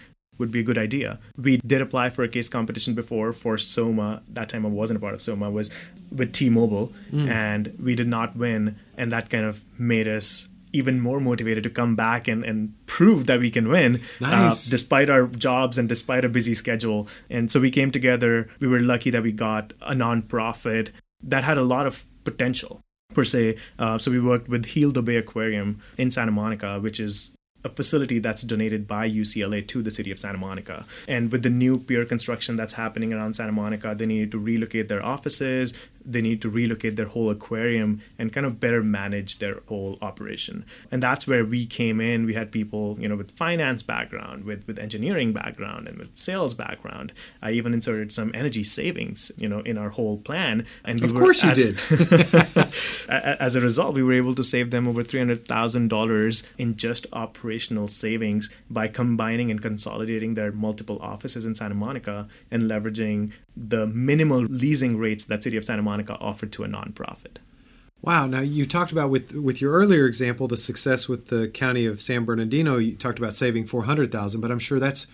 would 0.40 0.50
be 0.50 0.58
a 0.58 0.62
good 0.64 0.78
idea. 0.78 1.20
We 1.36 1.58
did 1.58 1.80
apply 1.80 2.10
for 2.10 2.24
a 2.24 2.28
case 2.28 2.48
competition 2.48 2.94
before 2.94 3.32
for 3.32 3.56
Soma. 3.56 4.22
That 4.28 4.48
time 4.48 4.66
I 4.66 4.70
wasn't 4.70 4.96
a 4.96 5.00
part 5.00 5.14
of 5.14 5.22
Soma. 5.22 5.48
Was 5.50 5.70
with 6.10 6.32
T-Mobile, 6.32 6.92
mm. 7.12 7.28
and 7.28 7.72
we 7.80 7.94
did 7.94 8.08
not 8.08 8.34
win. 8.34 8.76
And 8.96 9.12
that 9.12 9.30
kind 9.30 9.44
of 9.44 9.62
made 9.78 10.08
us 10.08 10.48
even 10.72 11.00
more 11.00 11.20
motivated 11.20 11.64
to 11.64 11.70
come 11.70 11.96
back 11.96 12.28
and, 12.28 12.44
and 12.44 12.74
prove 12.86 13.26
that 13.26 13.40
we 13.40 13.50
can 13.50 13.68
win 13.68 13.96
uh, 14.20 14.30
nice. 14.30 14.66
uh, 14.66 14.70
despite 14.70 15.10
our 15.10 15.26
jobs 15.26 15.78
and 15.78 15.88
despite 15.88 16.24
a 16.24 16.28
busy 16.28 16.54
schedule. 16.54 17.08
And 17.28 17.50
so 17.50 17.60
we 17.60 17.70
came 17.70 17.90
together. 17.90 18.48
We 18.60 18.68
were 18.68 18.80
lucky 18.80 19.10
that 19.10 19.22
we 19.22 19.32
got 19.32 19.72
a 19.82 19.92
nonprofit 19.92 20.90
that 21.22 21.44
had 21.44 21.58
a 21.58 21.62
lot 21.62 21.86
of 21.86 22.04
potential 22.24 22.80
per 23.14 23.24
se. 23.24 23.56
Uh, 23.78 23.98
so 23.98 24.10
we 24.10 24.20
worked 24.20 24.48
with 24.48 24.64
Heal 24.66 24.92
the 24.92 25.02
Bay 25.02 25.16
Aquarium 25.16 25.80
in 25.98 26.10
Santa 26.10 26.32
Monica, 26.32 26.78
which 26.78 27.00
is 27.00 27.32
a 27.64 27.68
facility 27.68 28.18
that's 28.18 28.42
donated 28.42 28.88
by 28.88 29.08
UCLA 29.08 29.66
to 29.68 29.82
the 29.82 29.90
city 29.90 30.10
of 30.10 30.18
Santa 30.18 30.38
Monica. 30.38 30.86
And 31.06 31.30
with 31.30 31.42
the 31.42 31.50
new 31.50 31.78
pier 31.78 32.04
construction 32.04 32.56
that's 32.56 32.74
happening 32.74 33.12
around 33.12 33.34
Santa 33.34 33.52
Monica, 33.52 33.94
they 33.96 34.06
needed 34.06 34.30
to 34.32 34.38
relocate 34.38 34.88
their 34.88 35.04
offices, 35.04 35.74
they 36.04 36.20
need 36.20 36.40
to 36.42 36.48
relocate 36.48 36.96
their 36.96 37.06
whole 37.06 37.30
aquarium 37.30 38.00
and 38.18 38.32
kind 38.32 38.46
of 38.46 38.60
better 38.60 38.82
manage 38.82 39.38
their 39.38 39.60
whole 39.66 39.98
operation. 40.02 40.64
And 40.90 41.02
that's 41.02 41.26
where 41.26 41.44
we 41.44 41.66
came 41.66 42.00
in. 42.00 42.26
We 42.26 42.34
had 42.34 42.52
people, 42.52 42.96
you 42.98 43.08
know, 43.08 43.16
with 43.16 43.30
finance 43.32 43.82
background, 43.82 44.44
with 44.44 44.66
with 44.66 44.78
engineering 44.78 45.32
background, 45.32 45.88
and 45.88 45.98
with 45.98 46.16
sales 46.16 46.54
background. 46.54 47.12
I 47.42 47.52
even 47.52 47.74
inserted 47.74 48.12
some 48.12 48.30
energy 48.34 48.64
savings, 48.64 49.30
you 49.36 49.48
know, 49.48 49.60
in 49.60 49.78
our 49.78 49.90
whole 49.90 50.18
plan. 50.18 50.66
And 50.84 51.00
we 51.00 51.06
of 51.06 51.14
course 51.14 51.42
you 51.42 51.50
as, 51.50 51.58
did. 51.58 51.82
as 53.08 53.56
a 53.56 53.60
result, 53.60 53.94
we 53.94 54.02
were 54.02 54.12
able 54.12 54.34
to 54.34 54.44
save 54.44 54.70
them 54.70 54.88
over 54.88 55.02
three 55.02 55.20
hundred 55.20 55.46
thousand 55.46 55.88
dollars 55.88 56.42
in 56.58 56.76
just 56.76 57.06
operational 57.12 57.88
savings 57.88 58.50
by 58.68 58.88
combining 58.88 59.50
and 59.50 59.60
consolidating 59.60 60.34
their 60.34 60.52
multiple 60.52 60.98
offices 61.00 61.44
in 61.44 61.54
Santa 61.54 61.74
Monica 61.74 62.28
and 62.50 62.64
leveraging 62.64 63.32
the 63.56 63.86
minimal 63.86 64.40
leasing 64.40 64.96
rates 64.96 65.24
that 65.26 65.42
City 65.42 65.56
of 65.56 65.64
Santa 65.64 65.82
Monica 65.82 65.90
offered 66.08 66.52
to 66.52 66.64
a 66.64 66.68
nonprofit. 66.68 67.38
Wow. 68.02 68.26
Now 68.26 68.40
you 68.40 68.64
talked 68.64 68.92
about 68.92 69.10
with 69.10 69.32
with 69.34 69.60
your 69.60 69.72
earlier 69.72 70.06
example 70.06 70.48
the 70.48 70.56
success 70.56 71.08
with 71.08 71.26
the 71.26 71.48
county 71.48 71.84
of 71.84 72.00
San 72.00 72.24
Bernardino. 72.24 72.78
You 72.78 72.96
talked 72.96 73.18
about 73.18 73.34
saving 73.34 73.66
four 73.66 73.84
hundred 73.84 74.10
thousand, 74.10 74.40
but 74.40 74.50
I'm 74.50 74.58
sure 74.58 74.80
that's 74.80 75.06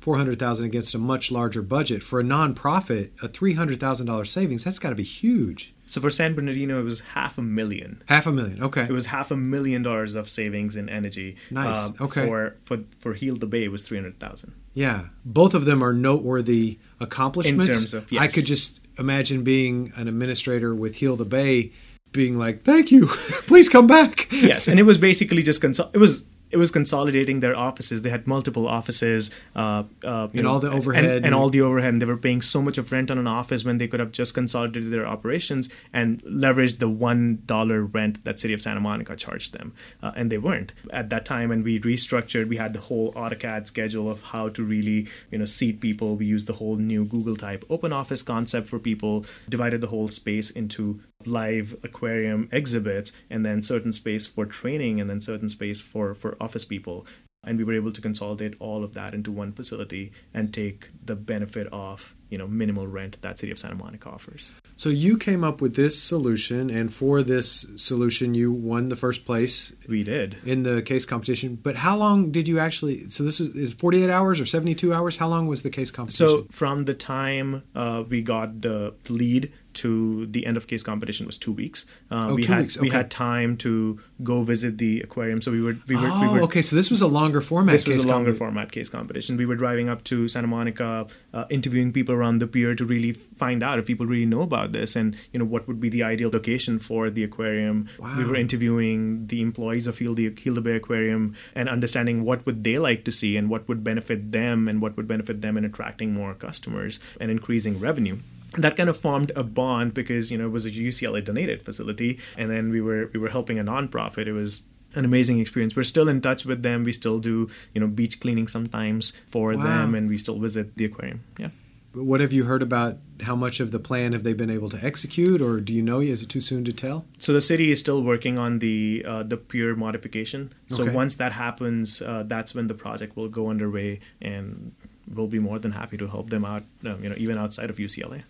four 0.00 0.16
hundred 0.16 0.40
thousand 0.40 0.66
against 0.66 0.94
a 0.94 0.98
much 0.98 1.30
larger 1.30 1.62
budget 1.62 2.02
for 2.02 2.18
a 2.18 2.24
nonprofit. 2.24 3.10
A 3.22 3.28
three 3.28 3.54
hundred 3.54 3.78
thousand 3.78 4.06
dollars 4.06 4.30
savings 4.30 4.64
that's 4.64 4.80
got 4.80 4.90
to 4.90 4.96
be 4.96 5.04
huge. 5.04 5.72
So 5.86 6.00
for 6.00 6.10
San 6.10 6.34
Bernardino, 6.34 6.80
it 6.80 6.84
was 6.84 7.00
half 7.00 7.36
a 7.38 7.42
million. 7.42 8.02
Half 8.06 8.26
a 8.26 8.32
million. 8.32 8.62
Okay. 8.62 8.82
It 8.82 8.92
was 8.92 9.06
half 9.06 9.30
a 9.30 9.36
million 9.36 9.82
dollars 9.82 10.14
of 10.14 10.28
savings 10.28 10.74
in 10.74 10.88
energy. 10.88 11.36
Nice. 11.50 11.76
Uh, 11.76 12.04
okay. 12.04 12.26
For 12.26 12.56
for 12.64 12.78
for 12.98 13.14
Heal 13.14 13.36
the 13.36 13.46
Bay, 13.46 13.64
it 13.64 13.70
was 13.70 13.86
three 13.86 13.98
hundred 13.98 14.18
thousand. 14.18 14.54
Yeah, 14.74 15.08
both 15.24 15.54
of 15.54 15.66
them 15.66 15.82
are 15.84 15.92
noteworthy 15.92 16.78
accomplishments. 16.98 17.68
In 17.68 17.74
terms 17.74 17.94
of 17.94 18.10
yes. 18.10 18.22
I 18.22 18.28
could 18.28 18.46
just 18.46 18.80
imagine 18.98 19.42
being 19.44 19.92
an 19.96 20.08
administrator 20.08 20.74
with 20.74 20.96
Heal 20.96 21.16
the 21.16 21.24
Bay, 21.24 21.72
being 22.12 22.38
like, 22.38 22.62
"Thank 22.62 22.90
you, 22.90 23.06
please 23.46 23.68
come 23.68 23.86
back." 23.86 24.28
yes, 24.30 24.68
and 24.68 24.78
it 24.78 24.84
was 24.84 24.98
basically 24.98 25.42
just 25.42 25.60
consult. 25.60 25.94
It 25.94 25.98
was 25.98 26.26
it 26.52 26.58
was 26.58 26.70
consolidating 26.70 27.40
their 27.40 27.56
offices. 27.56 28.02
They 28.02 28.10
had 28.10 28.26
multiple 28.26 28.68
offices, 28.68 29.30
uh, 29.56 29.84
uh, 30.04 30.28
and 30.32 30.42
know, 30.42 30.52
all 30.52 30.60
the 30.60 30.70
overhead, 30.70 31.04
and, 31.04 31.26
and, 31.26 31.34
all 31.34 31.48
the 31.48 31.62
overhead. 31.62 31.94
And 31.94 32.02
they 32.02 32.06
were 32.06 32.18
paying 32.18 32.42
so 32.42 32.60
much 32.60 32.76
of 32.76 32.92
rent 32.92 33.10
on 33.10 33.16
an 33.16 33.26
office 33.26 33.64
when 33.64 33.78
they 33.78 33.88
could 33.88 34.00
have 34.00 34.12
just 34.12 34.34
consolidated 34.34 34.92
their 34.92 35.06
operations 35.06 35.70
and 35.92 36.22
leveraged 36.24 36.78
the 36.78 36.90
one 36.90 37.42
dollar 37.46 37.82
rent 37.82 38.22
that 38.24 38.38
City 38.38 38.52
of 38.52 38.60
Santa 38.60 38.80
Monica 38.80 39.16
charged 39.16 39.54
them, 39.54 39.72
uh, 40.02 40.12
and 40.14 40.30
they 40.30 40.38
weren't 40.38 40.72
at 40.92 41.08
that 41.08 41.24
time. 41.24 41.50
And 41.50 41.64
we 41.64 41.80
restructured. 41.80 42.48
We 42.48 42.58
had 42.58 42.74
the 42.74 42.80
whole 42.80 43.12
AutoCAD 43.14 43.66
schedule 43.66 44.10
of 44.10 44.20
how 44.20 44.50
to 44.50 44.62
really 44.62 45.08
you 45.30 45.38
know 45.38 45.46
seat 45.46 45.80
people. 45.80 46.16
We 46.16 46.26
used 46.26 46.46
the 46.46 46.54
whole 46.54 46.76
new 46.76 47.06
Google 47.06 47.36
type 47.36 47.64
open 47.70 47.92
office 47.94 48.22
concept 48.22 48.68
for 48.68 48.78
people. 48.78 49.24
Divided 49.48 49.80
the 49.80 49.86
whole 49.86 50.08
space 50.08 50.50
into 50.50 51.00
live 51.26 51.76
aquarium 51.82 52.48
exhibits 52.52 53.12
and 53.30 53.44
then 53.44 53.62
certain 53.62 53.92
space 53.92 54.26
for 54.26 54.46
training 54.46 55.00
and 55.00 55.08
then 55.08 55.20
certain 55.20 55.48
space 55.48 55.80
for 55.80 56.14
for 56.14 56.36
office 56.40 56.64
people. 56.64 57.06
And 57.44 57.58
we 57.58 57.64
were 57.64 57.74
able 57.74 57.90
to 57.90 58.00
consolidate 58.00 58.54
all 58.60 58.84
of 58.84 58.94
that 58.94 59.14
into 59.14 59.32
one 59.32 59.50
facility 59.50 60.12
and 60.32 60.54
take 60.54 60.90
the 61.04 61.16
benefit 61.16 61.66
of 61.72 62.14
you 62.32 62.38
know 62.38 62.46
minimal 62.46 62.86
rent 62.86 63.20
that 63.20 63.38
city 63.38 63.52
of 63.52 63.58
santa 63.58 63.76
monica 63.76 64.08
offers. 64.08 64.54
So 64.76 64.88
you 64.88 65.18
came 65.18 65.44
up 65.44 65.60
with 65.60 65.76
this 65.76 66.02
solution 66.02 66.70
and 66.70 66.92
for 66.92 67.22
this 67.22 67.66
solution 67.76 68.34
you 68.34 68.50
won 68.50 68.88
the 68.88 68.96
first 68.96 69.26
place? 69.26 69.72
We 69.86 70.02
did. 70.02 70.38
In 70.44 70.62
the 70.62 70.80
case 70.82 71.04
competition. 71.04 71.56
But 71.56 71.76
how 71.76 71.96
long 71.96 72.30
did 72.30 72.48
you 72.48 72.58
actually 72.58 73.10
so 73.10 73.22
this 73.22 73.38
was 73.38 73.50
is 73.50 73.74
48 73.74 74.08
hours 74.08 74.40
or 74.40 74.46
72 74.46 74.94
hours? 74.94 75.16
How 75.16 75.28
long 75.28 75.46
was 75.46 75.62
the 75.62 75.70
case 75.70 75.90
competition? 75.90 76.26
So 76.26 76.46
from 76.50 76.86
the 76.86 76.94
time 76.94 77.62
uh, 77.74 78.04
we 78.08 78.22
got 78.22 78.62
the 78.62 78.94
lead 79.08 79.52
to 79.74 80.26
the 80.26 80.46
end 80.46 80.56
of 80.56 80.66
case 80.66 80.82
competition 80.82 81.26
was 81.26 81.38
two 81.38 81.52
weeks. 81.52 81.86
Uh, 82.10 82.28
oh, 82.30 82.34
we 82.34 82.42
two 82.42 82.52
had 82.52 82.60
weeks. 82.62 82.76
Okay. 82.76 82.82
we 82.82 82.90
had 82.90 83.10
time 83.10 83.56
to 83.58 84.00
go 84.22 84.42
visit 84.42 84.78
the 84.78 85.00
aquarium, 85.00 85.40
so 85.40 85.50
we 85.50 85.60
were 85.60 85.76
we 85.88 85.96
were, 85.96 86.08
oh, 86.10 86.20
we 86.20 86.38
were 86.38 86.44
okay. 86.44 86.62
So 86.62 86.76
this 86.76 86.90
was 86.90 87.02
a 87.02 87.06
longer 87.06 87.40
format. 87.40 87.72
This 87.72 87.86
was 87.86 88.04
a 88.04 88.08
longer 88.08 88.34
format 88.34 88.72
case 88.72 88.88
competition. 88.88 89.36
We 89.36 89.46
were 89.46 89.56
driving 89.56 89.88
up 89.88 90.04
to 90.04 90.28
Santa 90.28 90.48
Monica, 90.48 91.06
uh, 91.32 91.44
interviewing 91.50 91.92
people 91.92 92.14
around 92.14 92.38
the 92.38 92.46
pier 92.46 92.74
to 92.74 92.84
really 92.84 93.12
find 93.12 93.62
out 93.62 93.78
if 93.78 93.86
people 93.86 94.06
really 94.06 94.26
know 94.26 94.42
about 94.42 94.72
this, 94.72 94.96
and 94.96 95.16
you 95.32 95.38
know 95.38 95.44
what 95.44 95.66
would 95.68 95.80
be 95.80 95.88
the 95.88 96.02
ideal 96.02 96.30
location 96.30 96.78
for 96.78 97.10
the 97.10 97.24
aquarium. 97.24 97.88
Wow. 97.98 98.18
We 98.18 98.24
were 98.24 98.36
interviewing 98.36 99.26
the 99.26 99.40
employees 99.40 99.86
of 99.86 99.98
Heal 99.98 100.14
the 100.14 100.34
Heal 100.38 100.54
the 100.54 100.60
Bay 100.60 100.76
Aquarium 100.76 101.34
and 101.54 101.68
understanding 101.68 102.24
what 102.24 102.44
would 102.46 102.64
they 102.64 102.78
like 102.78 103.04
to 103.04 103.12
see 103.12 103.36
and 103.36 103.48
what 103.48 103.68
would 103.68 103.84
benefit 103.84 104.32
them 104.32 104.68
and 104.68 104.80
what 104.80 104.96
would 104.96 105.08
benefit 105.08 105.40
them 105.40 105.56
in 105.56 105.64
attracting 105.64 106.12
more 106.12 106.34
customers 106.34 107.00
and 107.20 107.30
increasing 107.30 107.78
revenue 107.78 108.18
that 108.58 108.76
kind 108.76 108.88
of 108.90 108.96
formed 108.96 109.32
a 109.34 109.42
bond 109.42 109.94
because 109.94 110.30
you 110.30 110.38
know 110.38 110.46
it 110.46 110.50
was 110.52 110.66
a 110.66 110.70
UCLA 110.70 111.24
donated 111.24 111.62
facility, 111.62 112.18
and 112.36 112.50
then 112.50 112.70
we 112.70 112.80
were 112.80 113.10
we 113.12 113.18
were 113.20 113.30
helping 113.30 113.58
a 113.58 113.64
nonprofit. 113.64 114.26
It 114.26 114.32
was 114.32 114.62
an 114.94 115.04
amazing 115.04 115.38
experience. 115.40 115.74
We're 115.74 115.84
still 115.84 116.08
in 116.08 116.20
touch 116.20 116.44
with 116.44 116.62
them. 116.62 116.84
We 116.84 116.92
still 116.92 117.18
do 117.18 117.48
you 117.74 117.80
know 117.80 117.86
beach 117.86 118.20
cleaning 118.20 118.48
sometimes 118.48 119.12
for 119.26 119.54
wow. 119.54 119.62
them, 119.64 119.94
and 119.94 120.08
we 120.08 120.18
still 120.18 120.38
visit 120.38 120.76
the 120.76 120.84
aquarium. 120.84 121.24
Yeah. 121.38 121.48
What 121.94 122.20
have 122.20 122.32
you 122.32 122.44
heard 122.44 122.62
about 122.62 122.96
how 123.20 123.36
much 123.36 123.60
of 123.60 123.70
the 123.70 123.78
plan 123.78 124.12
have 124.14 124.24
they 124.24 124.32
been 124.32 124.48
able 124.48 124.70
to 124.70 124.82
execute, 124.82 125.42
or 125.42 125.60
do 125.60 125.74
you 125.74 125.82
know? 125.82 126.00
Is 126.00 126.22
it 126.22 126.30
too 126.30 126.40
soon 126.40 126.64
to 126.64 126.72
tell? 126.72 127.04
So 127.18 127.34
the 127.34 127.42
city 127.42 127.70
is 127.70 127.80
still 127.80 128.02
working 128.02 128.38
on 128.38 128.60
the 128.60 129.04
uh, 129.06 129.22
the 129.24 129.36
pier 129.36 129.74
modification. 129.76 130.52
So 130.68 130.84
Okay. 130.84 130.92
once 130.92 131.14
that 131.16 131.32
happens, 131.32 132.00
uh, 132.00 132.22
that's 132.26 132.54
when 132.54 132.66
the 132.66 132.74
project 132.74 133.14
will 133.14 133.28
go 133.28 133.48
underway, 133.50 134.00
and 134.22 134.72
we'll 135.06 135.26
be 135.26 135.38
more 135.38 135.58
than 135.58 135.72
happy 135.72 135.98
to 135.98 136.06
help 136.06 136.30
them 136.30 136.44
out. 136.46 136.62
uh, 136.86 136.96
You 137.02 137.10
know, 137.10 137.16
even 137.18 137.36
outside 137.36 137.68
of 137.68 137.76
UCLA. 137.76 138.22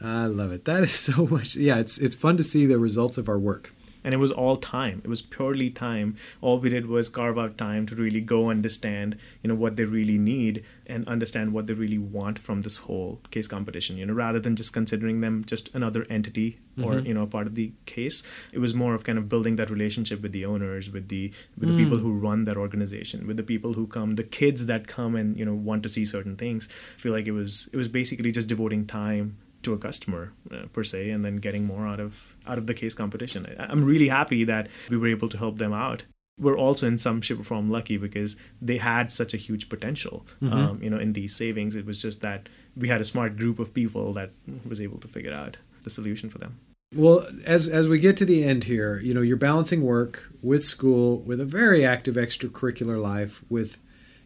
I 0.00 0.26
love 0.26 0.52
it. 0.52 0.64
That 0.64 0.82
is 0.84 0.92
so 1.10 1.26
much. 1.26 1.56
Yeah, 1.56 1.78
it's 1.78 1.98
it's 1.98 2.16
fun 2.16 2.36
to 2.36 2.44
see 2.44 2.66
the 2.66 2.78
results 2.78 3.18
of 3.18 3.28
our 3.28 3.38
work. 3.38 3.72
and 4.04 4.14
it 4.16 4.20
was 4.22 4.32
all 4.42 4.56
time 4.64 4.98
it 5.06 5.10
was 5.12 5.20
purely 5.36 5.68
time 5.78 6.08
all 6.40 6.58
we 6.64 6.70
did 6.74 6.84
was 6.96 7.08
carve 7.16 7.38
out 7.42 7.54
time 7.62 7.84
to 7.88 7.96
really 8.02 8.20
go 8.32 8.38
understand 8.52 9.16
you 9.42 9.48
know 9.50 9.56
what 9.62 9.74
they 9.78 9.86
really 9.94 10.18
need 10.26 10.60
and 10.92 11.08
understand 11.14 11.52
what 11.56 11.66
they 11.66 11.74
really 11.80 11.98
want 12.18 12.38
from 12.46 12.60
this 12.66 12.76
whole 12.84 13.10
case 13.36 13.48
competition 13.54 13.98
you 14.00 14.06
know 14.10 14.16
rather 14.20 14.40
than 14.44 14.54
just 14.60 14.72
considering 14.78 15.18
them 15.24 15.34
just 15.52 15.74
another 15.80 16.02
entity 16.18 16.46
or 16.86 16.92
Mhm. 16.94 17.06
you 17.08 17.14
know 17.18 17.26
part 17.34 17.48
of 17.50 17.54
the 17.60 17.66
case 17.94 18.22
it 18.58 18.60
was 18.66 18.72
more 18.82 18.94
of 18.98 19.02
kind 19.08 19.18
of 19.22 19.28
building 19.34 19.56
that 19.62 19.74
relationship 19.76 20.22
with 20.28 20.32
the 20.38 20.44
owners 20.52 20.92
with 20.98 21.06
the 21.14 21.24
with 21.58 21.68
the 21.70 21.74
Mm. 21.76 21.82
people 21.82 21.98
who 22.06 22.12
run 22.28 22.46
that 22.50 22.56
organization 22.66 23.26
with 23.32 23.36
the 23.42 23.48
people 23.52 23.72
who 23.80 23.86
come 23.98 24.14
the 24.22 24.28
kids 24.40 24.66
that 24.72 24.86
come 24.96 25.18
and 25.24 25.36
you 25.42 25.46
know 25.50 25.58
want 25.72 25.82
to 25.90 25.92
see 25.98 26.06
certain 26.14 26.36
things 26.46 26.70
I 26.96 26.98
feel 27.06 27.14
like 27.18 27.26
it 27.34 27.36
was 27.42 27.52
it 27.74 27.78
was 27.84 27.92
basically 28.00 28.32
just 28.40 28.48
devoting 28.56 28.86
time 29.02 29.26
to 29.62 29.72
a 29.72 29.78
customer 29.78 30.32
uh, 30.52 30.66
per 30.72 30.84
se 30.84 31.10
and 31.10 31.24
then 31.24 31.36
getting 31.36 31.64
more 31.66 31.86
out 31.86 32.00
of 32.00 32.36
out 32.46 32.58
of 32.58 32.66
the 32.66 32.74
case 32.74 32.94
competition 32.94 33.46
I, 33.58 33.64
i'm 33.72 33.84
really 33.84 34.08
happy 34.08 34.44
that 34.44 34.68
we 34.88 34.96
were 34.96 35.08
able 35.08 35.28
to 35.30 35.38
help 35.38 35.58
them 35.58 35.72
out 35.72 36.04
we're 36.40 36.56
also 36.56 36.86
in 36.86 36.98
some 36.98 37.20
shape 37.20 37.40
or 37.40 37.42
form 37.44 37.68
lucky 37.68 37.96
because 37.96 38.36
they 38.62 38.76
had 38.78 39.10
such 39.10 39.34
a 39.34 39.36
huge 39.36 39.68
potential 39.68 40.24
Mhm. 40.40 40.52
um, 40.52 40.82
you 40.82 40.90
know 40.90 40.98
in 40.98 41.12
these 41.12 41.34
savings 41.34 41.74
it 41.74 41.84
was 41.86 42.00
just 42.00 42.20
that 42.22 42.48
we 42.76 42.86
had 42.88 43.00
a 43.00 43.04
smart 43.04 43.36
group 43.36 43.58
of 43.58 43.74
people 43.74 44.12
that 44.12 44.30
was 44.68 44.80
able 44.80 44.98
to 44.98 45.08
figure 45.08 45.34
out 45.34 45.58
the 45.82 45.90
solution 45.90 46.30
for 46.30 46.38
them 46.38 46.52
Well, 46.94 47.26
as 47.44 47.68
as 47.68 47.86
we 47.88 47.98
get 47.98 48.16
to 48.18 48.24
the 48.24 48.44
end 48.50 48.64
here, 48.64 48.92
you 49.06 49.12
know, 49.14 49.20
you're 49.28 49.36
balancing 49.50 49.82
work 49.82 50.12
with 50.50 50.64
school, 50.64 51.08
with 51.28 51.38
a 51.40 51.44
very 51.60 51.84
active 51.94 52.16
extracurricular 52.16 52.98
life, 53.12 53.34
with 53.50 53.70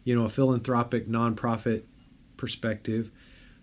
you 0.07 0.13
know 0.15 0.23
a 0.25 0.29
philanthropic 0.37 1.03
nonprofit 1.09 1.81
perspective. 2.37 3.11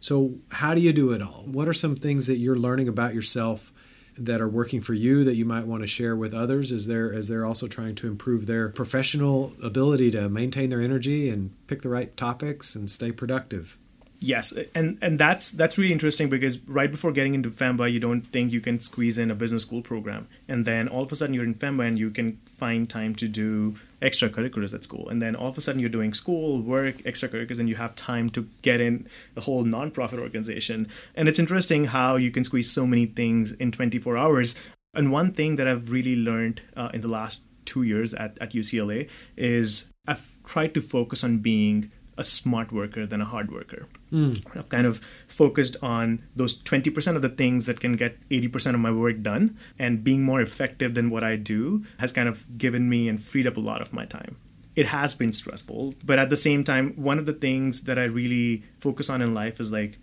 So, 0.00 0.34
how 0.50 0.74
do 0.74 0.80
you 0.80 0.92
do 0.92 1.12
it 1.12 1.22
all? 1.22 1.44
What 1.46 1.68
are 1.68 1.74
some 1.74 1.94
things 1.94 2.26
that 2.26 2.36
you're 2.36 2.56
learning 2.56 2.88
about 2.88 3.14
yourself 3.14 3.72
that 4.18 4.40
are 4.40 4.48
working 4.48 4.80
for 4.80 4.94
you 4.94 5.24
that 5.24 5.36
you 5.36 5.44
might 5.44 5.66
want 5.66 5.82
to 5.82 5.86
share 5.86 6.16
with 6.16 6.34
others 6.34 6.72
as 6.72 6.86
they're 6.86 7.12
as 7.12 7.28
they're 7.28 7.46
also 7.46 7.68
trying 7.68 7.94
to 7.94 8.06
improve 8.06 8.46
their 8.46 8.68
professional 8.70 9.52
ability 9.62 10.10
to 10.10 10.28
maintain 10.28 10.68
their 10.70 10.80
energy 10.80 11.30
and 11.30 11.54
pick 11.66 11.82
the 11.82 11.88
right 11.88 12.16
topics 12.16 12.74
and 12.74 12.90
stay 12.90 13.12
productive? 13.12 13.78
Yes, 14.22 14.52
and 14.74 14.98
and 15.00 15.18
that's 15.18 15.50
that's 15.50 15.78
really 15.78 15.92
interesting 15.92 16.28
because 16.28 16.58
right 16.68 16.90
before 16.90 17.10
getting 17.10 17.32
into 17.32 17.48
FEMBA, 17.48 17.90
you 17.90 17.98
don't 17.98 18.20
think 18.20 18.52
you 18.52 18.60
can 18.60 18.78
squeeze 18.78 19.16
in 19.16 19.30
a 19.30 19.34
business 19.34 19.62
school 19.62 19.80
program, 19.80 20.28
and 20.46 20.66
then 20.66 20.88
all 20.88 21.02
of 21.02 21.10
a 21.10 21.14
sudden 21.14 21.34
you're 21.34 21.44
in 21.44 21.54
FEMBA 21.54 21.88
and 21.88 21.98
you 21.98 22.10
can 22.10 22.38
find 22.46 22.90
time 22.90 23.14
to 23.14 23.26
do 23.26 23.76
extracurriculars 24.02 24.74
at 24.74 24.84
school, 24.84 25.08
and 25.08 25.22
then 25.22 25.34
all 25.34 25.48
of 25.48 25.56
a 25.56 25.62
sudden 25.62 25.80
you're 25.80 25.88
doing 25.88 26.12
school 26.12 26.60
work, 26.60 26.98
extracurriculars, 26.98 27.60
and 27.60 27.68
you 27.70 27.76
have 27.76 27.94
time 27.94 28.28
to 28.30 28.46
get 28.60 28.78
in 28.78 29.08
the 29.34 29.40
whole 29.40 29.64
nonprofit 29.64 30.18
organization. 30.18 30.86
And 31.14 31.26
it's 31.26 31.38
interesting 31.38 31.86
how 31.86 32.16
you 32.16 32.30
can 32.30 32.44
squeeze 32.44 32.70
so 32.70 32.86
many 32.86 33.06
things 33.06 33.52
in 33.52 33.72
24 33.72 34.18
hours. 34.18 34.54
And 34.92 35.10
one 35.10 35.32
thing 35.32 35.56
that 35.56 35.66
I've 35.66 35.90
really 35.90 36.16
learned 36.16 36.60
uh, 36.76 36.90
in 36.92 37.00
the 37.00 37.08
last 37.08 37.42
two 37.64 37.84
years 37.84 38.12
at, 38.12 38.36
at 38.38 38.52
UCLA 38.52 39.08
is 39.36 39.90
I've 40.06 40.36
tried 40.44 40.74
to 40.74 40.82
focus 40.82 41.24
on 41.24 41.38
being 41.38 41.92
a 42.20 42.24
smart 42.24 42.70
worker 42.70 43.06
than 43.06 43.20
a 43.20 43.24
hard 43.24 43.50
worker. 43.50 43.88
Hmm. 44.10 44.34
I've 44.54 44.68
kind 44.68 44.86
of 44.86 45.00
focused 45.26 45.76
on 45.82 46.22
those 46.36 46.62
20% 46.62 47.16
of 47.16 47.22
the 47.22 47.30
things 47.30 47.66
that 47.66 47.80
can 47.80 47.96
get 47.96 48.16
80% 48.28 48.74
of 48.74 48.80
my 48.80 48.92
work 48.92 49.22
done, 49.22 49.58
and 49.78 50.04
being 50.04 50.22
more 50.22 50.42
effective 50.42 50.94
than 50.94 51.10
what 51.10 51.24
I 51.24 51.36
do 51.36 51.84
has 51.98 52.12
kind 52.12 52.28
of 52.28 52.58
given 52.58 52.88
me 52.88 53.08
and 53.08 53.20
freed 53.20 53.46
up 53.46 53.56
a 53.56 53.60
lot 53.60 53.80
of 53.80 53.92
my 53.92 54.04
time. 54.04 54.36
It 54.76 54.86
has 54.86 55.14
been 55.14 55.32
stressful, 55.32 55.94
but 56.04 56.18
at 56.18 56.30
the 56.30 56.36
same 56.36 56.62
time, 56.62 56.92
one 56.94 57.18
of 57.18 57.26
the 57.26 57.32
things 57.32 57.82
that 57.82 57.98
I 57.98 58.04
really 58.04 58.62
focus 58.78 59.10
on 59.10 59.20
in 59.20 59.34
life 59.34 59.58
is 59.58 59.72
like 59.72 59.98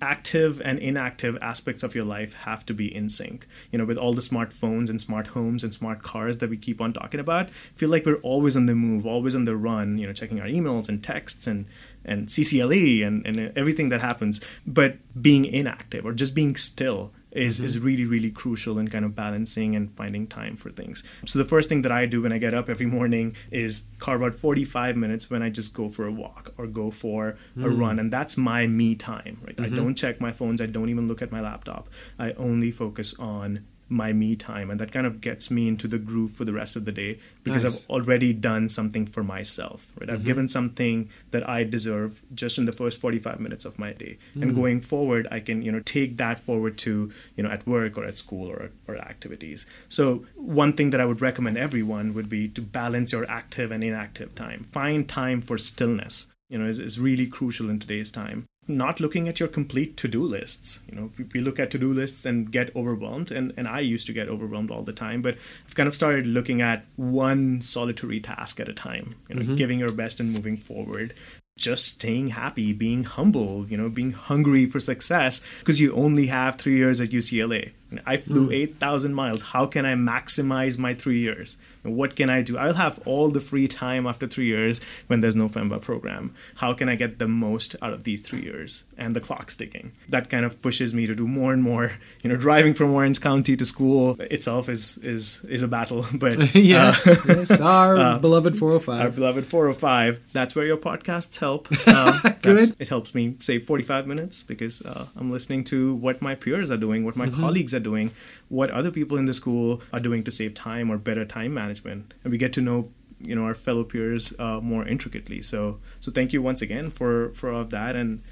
active 0.00 0.60
and 0.64 0.78
inactive 0.78 1.36
aspects 1.42 1.82
of 1.82 1.94
your 1.94 2.04
life 2.04 2.34
have 2.34 2.64
to 2.66 2.74
be 2.74 2.94
in 2.94 3.08
sync. 3.08 3.46
You 3.70 3.78
know, 3.78 3.84
with 3.84 3.98
all 3.98 4.14
the 4.14 4.20
smartphones 4.20 4.88
and 4.88 5.00
smart 5.00 5.28
homes 5.28 5.62
and 5.62 5.72
smart 5.72 6.02
cars 6.02 6.38
that 6.38 6.50
we 6.50 6.56
keep 6.56 6.80
on 6.80 6.92
talking 6.92 7.20
about, 7.20 7.50
feel 7.74 7.88
like 7.90 8.06
we're 8.06 8.16
always 8.16 8.56
on 8.56 8.66
the 8.66 8.74
move, 8.74 9.06
always 9.06 9.34
on 9.34 9.44
the 9.44 9.56
run, 9.56 9.98
you 9.98 10.06
know, 10.06 10.12
checking 10.12 10.40
our 10.40 10.46
emails 10.46 10.88
and 10.88 11.02
texts 11.02 11.46
and 11.46 11.66
and 12.04 12.28
CCLE 12.28 13.06
and, 13.06 13.26
and 13.26 13.52
everything 13.56 13.88
that 13.90 14.00
happens. 14.00 14.40
But 14.66 14.98
being 15.20 15.44
inactive 15.44 16.04
or 16.04 16.12
just 16.12 16.34
being 16.34 16.56
still 16.56 17.12
is, 17.32 17.56
mm-hmm. 17.56 17.66
is 17.66 17.78
really, 17.78 18.04
really 18.04 18.30
crucial 18.30 18.78
in 18.78 18.88
kind 18.88 19.04
of 19.04 19.14
balancing 19.14 19.76
and 19.76 19.94
finding 19.96 20.26
time 20.26 20.56
for 20.56 20.70
things. 20.70 21.04
So 21.26 21.38
the 21.38 21.44
first 21.44 21.68
thing 21.68 21.82
that 21.82 21.92
I 21.92 22.06
do 22.06 22.22
when 22.22 22.32
I 22.32 22.38
get 22.38 22.54
up 22.54 22.68
every 22.68 22.86
morning 22.86 23.36
is 23.50 23.84
carve 23.98 24.22
out 24.22 24.34
45 24.34 24.96
minutes 24.96 25.30
when 25.30 25.42
I 25.42 25.50
just 25.50 25.74
go 25.74 25.88
for 25.88 26.06
a 26.06 26.12
walk 26.12 26.52
or 26.58 26.66
go 26.66 26.90
for 26.90 27.36
a 27.56 27.60
mm. 27.60 27.80
run. 27.80 27.98
And 27.98 28.12
that's 28.12 28.36
my 28.36 28.66
me 28.66 28.94
time, 28.94 29.38
right? 29.44 29.54
I 29.58 29.62
mm-hmm. 29.64 29.76
don't 29.76 29.94
check 29.94 30.20
my 30.20 30.32
phones. 30.32 30.60
I 30.60 30.66
don't 30.66 30.88
even 30.88 31.06
look 31.06 31.22
at 31.22 31.30
my 31.30 31.40
laptop. 31.40 31.88
I 32.18 32.32
only 32.32 32.70
focus 32.70 33.18
on 33.18 33.66
my 33.90 34.12
me 34.12 34.36
time 34.36 34.70
and 34.70 34.78
that 34.78 34.92
kind 34.92 35.06
of 35.06 35.20
gets 35.20 35.50
me 35.50 35.68
into 35.68 35.88
the 35.88 35.98
groove 35.98 36.32
for 36.32 36.44
the 36.44 36.52
rest 36.52 36.76
of 36.76 36.84
the 36.84 36.92
day 36.92 37.18
because 37.42 37.64
Nice. 37.64 37.84
I've 37.84 37.90
already 37.90 38.32
done 38.32 38.68
something 38.68 39.04
for 39.04 39.24
myself 39.24 39.86
right? 39.98 40.08
I've 40.08 40.18
mm-hmm. 40.18 40.26
given 40.26 40.48
something 40.48 41.10
that 41.32 41.48
I 41.48 41.64
deserve 41.64 42.22
just 42.34 42.56
in 42.56 42.66
the 42.66 42.72
first 42.72 43.00
45 43.00 43.40
minutes 43.40 43.64
of 43.64 43.78
my 43.78 43.92
day. 43.92 44.18
And 44.34 44.52
mm. 44.52 44.54
going 44.54 44.80
forward 44.80 45.26
I 45.30 45.40
can 45.40 45.62
you 45.62 45.72
know 45.72 45.80
take 45.80 46.16
that 46.18 46.38
forward 46.38 46.78
to 46.78 47.12
you 47.36 47.42
know 47.42 47.50
at 47.50 47.66
work 47.66 47.98
or 47.98 48.04
at 48.04 48.16
school 48.16 48.48
or 48.48 48.70
or 48.86 48.96
activities. 48.96 49.66
So 49.88 50.24
one 50.36 50.72
thing 50.72 50.90
that 50.90 51.00
I 51.00 51.04
would 51.04 51.20
recommend 51.20 51.58
everyone 51.58 52.14
would 52.14 52.28
be 52.28 52.48
to 52.48 52.62
balance 52.62 53.12
your 53.12 53.28
active 53.30 53.72
and 53.72 53.82
inactive 53.82 54.34
time. 54.34 54.64
Find 54.64 55.08
time 55.08 55.42
for 55.42 55.58
stillness 55.58 56.28
you 56.48 56.58
know 56.58 56.66
is, 56.66 56.78
is 56.78 56.98
really 56.98 57.26
crucial 57.26 57.70
in 57.70 57.78
today's 57.78 58.10
time 58.12 58.46
not 58.76 59.00
looking 59.00 59.28
at 59.28 59.40
your 59.40 59.48
complete 59.48 59.96
to-do 59.96 60.22
lists. 60.22 60.80
You 60.90 60.96
know, 60.96 61.10
we, 61.34 61.40
look 61.40 61.58
at 61.58 61.70
to-do 61.70 61.92
lists 61.92 62.24
and 62.24 62.50
get 62.50 62.74
overwhelmed, 62.74 63.30
and, 63.30 63.52
and 63.56 63.68
I 63.68 63.80
used 63.80 64.06
to 64.06 64.12
get 64.12 64.28
overwhelmed 64.28 64.70
all 64.70 64.82
the 64.82 64.92
time, 64.92 65.22
but 65.22 65.36
I've 65.66 65.74
kind 65.74 65.88
of 65.88 65.94
started 65.94 66.26
looking 66.26 66.60
at 66.60 66.84
one 66.96 67.60
solitary 67.60 68.20
task 68.20 68.60
at 68.60 68.68
a 68.68 68.74
time, 68.74 69.14
you 69.28 69.34
know, 69.34 69.42
mm-hmm. 69.42 69.54
giving 69.54 69.78
your 69.78 69.92
best 69.92 70.20
and 70.20 70.32
moving 70.32 70.56
forward 70.56 71.14
just 71.56 71.84
staying 71.84 72.28
happy, 72.28 72.72
being 72.72 73.04
humble, 73.04 73.66
you 73.68 73.76
know, 73.76 73.88
being 73.88 74.12
hungry 74.12 74.66
for 74.66 74.80
success 74.80 75.42
because 75.60 75.80
you 75.80 75.94
only 75.94 76.26
have 76.26 76.56
three 76.56 76.76
years 76.76 77.00
at 77.00 77.10
UCLA. 77.10 77.72
I 78.06 78.16
flew 78.16 78.48
mm. 78.48 78.54
8,000 78.54 79.14
miles. 79.14 79.42
How 79.42 79.66
can 79.66 79.84
I 79.84 79.94
maximize 79.94 80.78
my 80.78 80.94
three 80.94 81.18
years? 81.18 81.58
What 81.82 82.14
can 82.14 82.30
I 82.30 82.42
do? 82.42 82.58
I'll 82.58 82.74
have 82.74 83.00
all 83.06 83.30
the 83.30 83.40
free 83.40 83.66
time 83.66 84.06
after 84.06 84.26
three 84.26 84.46
years 84.46 84.80
when 85.06 85.20
there's 85.20 85.36
no 85.36 85.48
FEMBA 85.48 85.80
program. 85.80 86.34
How 86.56 86.72
can 86.72 86.88
I 86.88 86.94
get 86.94 87.18
the 87.18 87.26
most 87.26 87.74
out 87.82 87.92
of 87.92 88.04
these 88.04 88.26
three 88.26 88.42
years? 88.42 88.84
And 88.98 89.16
the 89.16 89.20
clock's 89.20 89.56
ticking. 89.56 89.92
That 90.08 90.28
kind 90.28 90.44
of 90.44 90.60
pushes 90.62 90.94
me 90.94 91.06
to 91.06 91.14
do 91.14 91.26
more 91.26 91.52
and 91.52 91.62
more. 91.62 91.92
You 92.22 92.30
know, 92.30 92.36
driving 92.36 92.74
from 92.74 92.92
Orange 92.92 93.20
County 93.20 93.56
to 93.56 93.64
school 93.64 94.16
itself 94.20 94.68
is 94.68 94.98
is 94.98 95.42
is 95.44 95.62
a 95.62 95.68
battle. 95.68 96.06
But 96.20 96.54
yes, 96.54 97.06
uh, 97.06 97.16
yes, 97.26 97.60
our 97.60 97.96
uh, 97.98 98.18
beloved 98.18 98.58
405. 98.58 99.00
Our 99.00 99.10
beloved 99.10 99.46
405. 99.46 100.20
That's 100.32 100.54
where 100.54 100.66
your 100.66 100.76
podcasts 100.76 101.32
help. 101.50 101.68
Uh, 101.90 102.32
Good. 102.42 102.76
It 102.78 102.88
helps 102.88 103.14
me 103.14 103.36
save 103.40 103.64
45 103.64 104.06
minutes 104.06 104.42
because 104.42 104.80
uh, 104.82 105.06
I'm 105.16 105.30
listening 105.30 105.64
to 105.64 105.94
what 105.94 106.22
my 106.22 106.34
peers 106.34 106.70
are 106.70 106.76
doing, 106.76 107.04
what 107.04 107.16
my 107.16 107.26
mm-hmm. 107.26 107.40
colleagues 107.40 107.74
are 107.74 107.80
doing, 107.80 108.12
what 108.48 108.70
other 108.70 108.90
people 108.90 109.16
in 109.18 109.26
the 109.26 109.34
school 109.34 109.82
are 109.92 109.98
doing 109.98 110.22
to 110.24 110.30
save 110.30 110.54
time 110.54 110.90
or 110.90 110.98
better 110.98 111.24
time 111.24 111.52
management, 111.52 112.14
and 112.22 112.30
we 112.30 112.38
get 112.38 112.52
to 112.54 112.60
know 112.60 112.90
you 113.20 113.34
know 113.34 113.44
our 113.44 113.54
fellow 113.54 113.84
peers 113.84 114.32
uh, 114.38 114.60
more 114.60 114.86
intricately. 114.86 115.42
So 115.42 115.78
so 116.00 116.12
thank 116.12 116.32
you 116.32 116.42
once 116.42 116.62
again 116.62 116.90
for 116.90 117.30
for 117.30 117.52
all 117.52 117.62
of 117.62 117.70
that, 117.70 117.96
and 117.96 118.22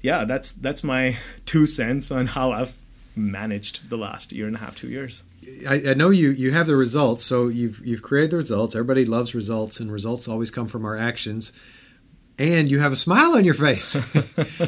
yeah, 0.00 0.24
that's 0.24 0.52
that's 0.52 0.84
my 0.84 1.16
two 1.46 1.66
cents 1.66 2.10
on 2.10 2.26
how 2.26 2.52
I've 2.52 2.76
managed 3.16 3.90
the 3.90 3.96
last 3.96 4.32
year 4.32 4.46
and 4.46 4.56
a 4.56 4.58
half, 4.58 4.76
two 4.76 4.88
years. 4.88 5.24
I, 5.68 5.90
I, 5.90 5.94
know 5.94 6.10
you 6.10 6.30
you 6.30 6.52
have 6.52 6.66
the 6.66 6.76
results, 6.76 7.24
so 7.24 7.48
you've 7.48 7.84
you've 7.84 8.02
created 8.02 8.30
the 8.30 8.36
results. 8.36 8.74
Everybody 8.74 9.04
loves 9.04 9.34
results, 9.34 9.80
and 9.80 9.90
results 9.90 10.28
always 10.28 10.50
come 10.50 10.68
from 10.68 10.84
our 10.84 10.96
actions. 10.96 11.52
And 12.36 12.68
you 12.68 12.80
have 12.80 12.92
a 12.92 12.96
smile 12.96 13.36
on 13.36 13.44
your 13.44 13.54
face, 13.54 13.94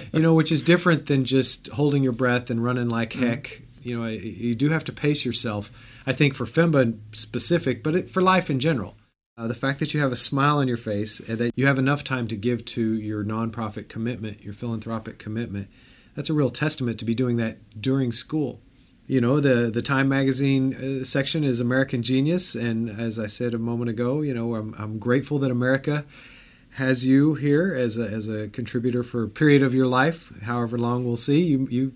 you 0.12 0.20
know, 0.20 0.34
which 0.34 0.52
is 0.52 0.62
different 0.62 1.06
than 1.06 1.24
just 1.24 1.68
holding 1.68 2.04
your 2.04 2.12
breath 2.12 2.48
and 2.48 2.62
running 2.62 2.88
like 2.88 3.10
mm-hmm. 3.10 3.26
heck 3.26 3.62
you 3.86 3.96
know, 3.96 4.08
you 4.08 4.56
do 4.56 4.70
have 4.70 4.82
to 4.84 4.92
pace 4.92 5.24
yourself. 5.24 5.70
I 6.08 6.12
think 6.12 6.34
for 6.34 6.44
FEMBA 6.44 6.98
specific, 7.12 7.84
but 7.84 7.94
it, 7.94 8.10
for 8.10 8.20
life 8.20 8.50
in 8.50 8.58
general. 8.58 8.96
Uh, 9.38 9.46
the 9.46 9.54
fact 9.54 9.78
that 9.78 9.94
you 9.94 10.00
have 10.00 10.10
a 10.10 10.16
smile 10.16 10.58
on 10.58 10.66
your 10.66 10.76
face 10.78 11.20
and 11.20 11.38
that 11.38 11.52
you 11.56 11.66
have 11.66 11.78
enough 11.78 12.02
time 12.02 12.26
to 12.26 12.36
give 12.36 12.64
to 12.64 12.94
your 12.94 13.22
nonprofit 13.22 13.88
commitment, 13.88 14.42
your 14.42 14.54
philanthropic 14.54 15.18
commitment, 15.18 15.68
that's 16.16 16.30
a 16.30 16.34
real 16.34 16.50
testament 16.50 16.98
to 16.98 17.04
be 17.04 17.14
doing 17.14 17.36
that 17.36 17.58
during 17.80 18.10
school. 18.10 18.60
You 19.06 19.20
know, 19.20 19.38
the 19.38 19.70
the 19.70 19.82
Time 19.82 20.08
magazine 20.08 20.74
uh, 20.74 21.04
section 21.04 21.44
is 21.44 21.60
American 21.60 22.02
Genius, 22.02 22.56
and 22.56 22.88
as 22.88 23.20
I 23.20 23.28
said 23.28 23.54
a 23.54 23.58
moment 23.58 23.90
ago, 23.90 24.22
you 24.22 24.34
know, 24.34 24.56
I'm, 24.56 24.74
I'm 24.78 24.98
grateful 24.98 25.38
that 25.40 25.50
America 25.52 26.04
has 26.76 27.06
you 27.06 27.34
here 27.34 27.74
as 27.74 27.96
a, 27.96 28.06
as 28.06 28.28
a 28.28 28.48
contributor 28.48 29.02
for 29.02 29.22
a 29.22 29.28
period 29.28 29.62
of 29.62 29.74
your 29.74 29.86
life, 29.86 30.30
however 30.42 30.76
long 30.76 31.06
we'll 31.06 31.16
see. 31.16 31.40
You 31.40 31.66
you 31.70 31.92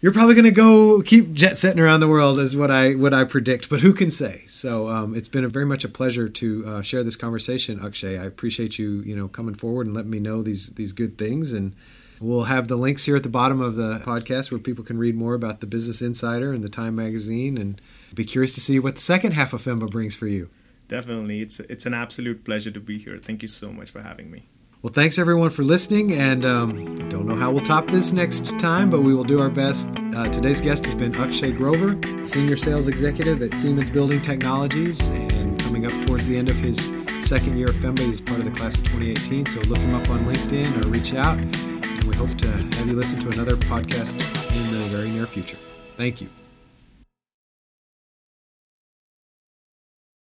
you're 0.00 0.12
probably 0.12 0.34
going 0.34 0.44
to 0.44 0.52
go 0.52 1.02
keep 1.02 1.32
jet 1.32 1.58
setting 1.58 1.80
around 1.80 1.98
the 1.98 2.06
world 2.06 2.38
is 2.38 2.56
what 2.56 2.70
I 2.70 2.94
what 2.94 3.12
I 3.12 3.24
predict, 3.24 3.68
but 3.68 3.80
who 3.80 3.92
can 3.92 4.10
say? 4.10 4.44
So 4.46 4.88
um, 4.88 5.16
it's 5.16 5.26
been 5.26 5.44
a 5.44 5.48
very 5.48 5.64
much 5.64 5.84
a 5.84 5.88
pleasure 5.88 6.28
to 6.28 6.64
uh, 6.66 6.82
share 6.82 7.02
this 7.02 7.16
conversation, 7.16 7.84
Akshay. 7.84 8.16
I 8.16 8.24
appreciate 8.24 8.78
you 8.78 9.00
you 9.00 9.16
know 9.16 9.26
coming 9.26 9.54
forward 9.54 9.86
and 9.86 9.96
letting 9.96 10.12
me 10.12 10.20
know 10.20 10.42
these 10.42 10.70
these 10.70 10.92
good 10.92 11.18
things, 11.18 11.52
and 11.52 11.74
we'll 12.20 12.44
have 12.44 12.68
the 12.68 12.76
links 12.76 13.06
here 13.06 13.16
at 13.16 13.24
the 13.24 13.28
bottom 13.28 13.60
of 13.60 13.74
the 13.74 13.98
podcast 13.98 14.52
where 14.52 14.60
people 14.60 14.84
can 14.84 14.96
read 14.96 15.16
more 15.16 15.34
about 15.34 15.58
the 15.58 15.66
Business 15.66 16.00
Insider 16.00 16.52
and 16.52 16.62
the 16.62 16.68
Time 16.68 16.94
magazine, 16.94 17.58
and 17.58 17.80
be 18.14 18.24
curious 18.24 18.54
to 18.54 18.60
see 18.60 18.78
what 18.78 18.94
the 18.94 19.00
second 19.00 19.32
half 19.32 19.52
of 19.52 19.64
FEMBA 19.64 19.90
brings 19.90 20.14
for 20.14 20.28
you. 20.28 20.50
Definitely, 20.88 21.40
it's 21.42 21.60
it's 21.60 21.86
an 21.86 21.94
absolute 21.94 22.44
pleasure 22.44 22.70
to 22.70 22.80
be 22.80 22.98
here. 22.98 23.18
Thank 23.18 23.42
you 23.42 23.48
so 23.48 23.72
much 23.72 23.90
for 23.90 24.02
having 24.02 24.30
me. 24.30 24.48
Well, 24.82 24.92
thanks 24.92 25.18
everyone 25.18 25.50
for 25.50 25.64
listening, 25.64 26.12
and 26.12 26.44
um, 26.44 27.08
don't 27.08 27.26
know 27.26 27.34
how 27.34 27.50
we'll 27.50 27.64
top 27.64 27.88
this 27.88 28.12
next 28.12 28.58
time, 28.60 28.88
but 28.88 29.02
we 29.02 29.14
will 29.14 29.24
do 29.24 29.40
our 29.40 29.48
best. 29.48 29.88
Uh, 30.14 30.28
today's 30.28 30.60
guest 30.60 30.84
has 30.84 30.94
been 30.94 31.14
Akshay 31.16 31.50
Grover, 31.50 31.98
Senior 32.24 32.56
Sales 32.56 32.86
Executive 32.86 33.42
at 33.42 33.52
Siemens 33.52 33.90
Building 33.90 34.22
Technologies, 34.22 35.08
and 35.08 35.58
coming 35.60 35.86
up 35.86 35.92
towards 36.06 36.28
the 36.28 36.36
end 36.36 36.50
of 36.50 36.56
his 36.56 36.94
second 37.22 37.56
year 37.56 37.68
of 37.68 37.74
FEMBA, 37.74 38.00
he's 38.00 38.20
part 38.20 38.38
of 38.38 38.44
the 38.44 38.52
class 38.52 38.78
of 38.78 38.84
2018. 38.84 39.46
So 39.46 39.60
look 39.62 39.78
him 39.78 39.94
up 39.94 40.08
on 40.08 40.20
LinkedIn 40.20 40.84
or 40.84 40.88
reach 40.88 41.14
out, 41.14 41.36
and 41.36 42.04
we 42.04 42.14
hope 42.14 42.30
to 42.38 42.48
have 42.48 42.86
you 42.86 42.94
listen 42.94 43.18
to 43.20 43.28
another 43.28 43.56
podcast 43.56 44.12
in 44.12 44.70
the 44.70 44.96
very 44.96 45.10
near 45.10 45.26
future. 45.26 45.56
Thank 45.96 46.20
you. 46.20 46.28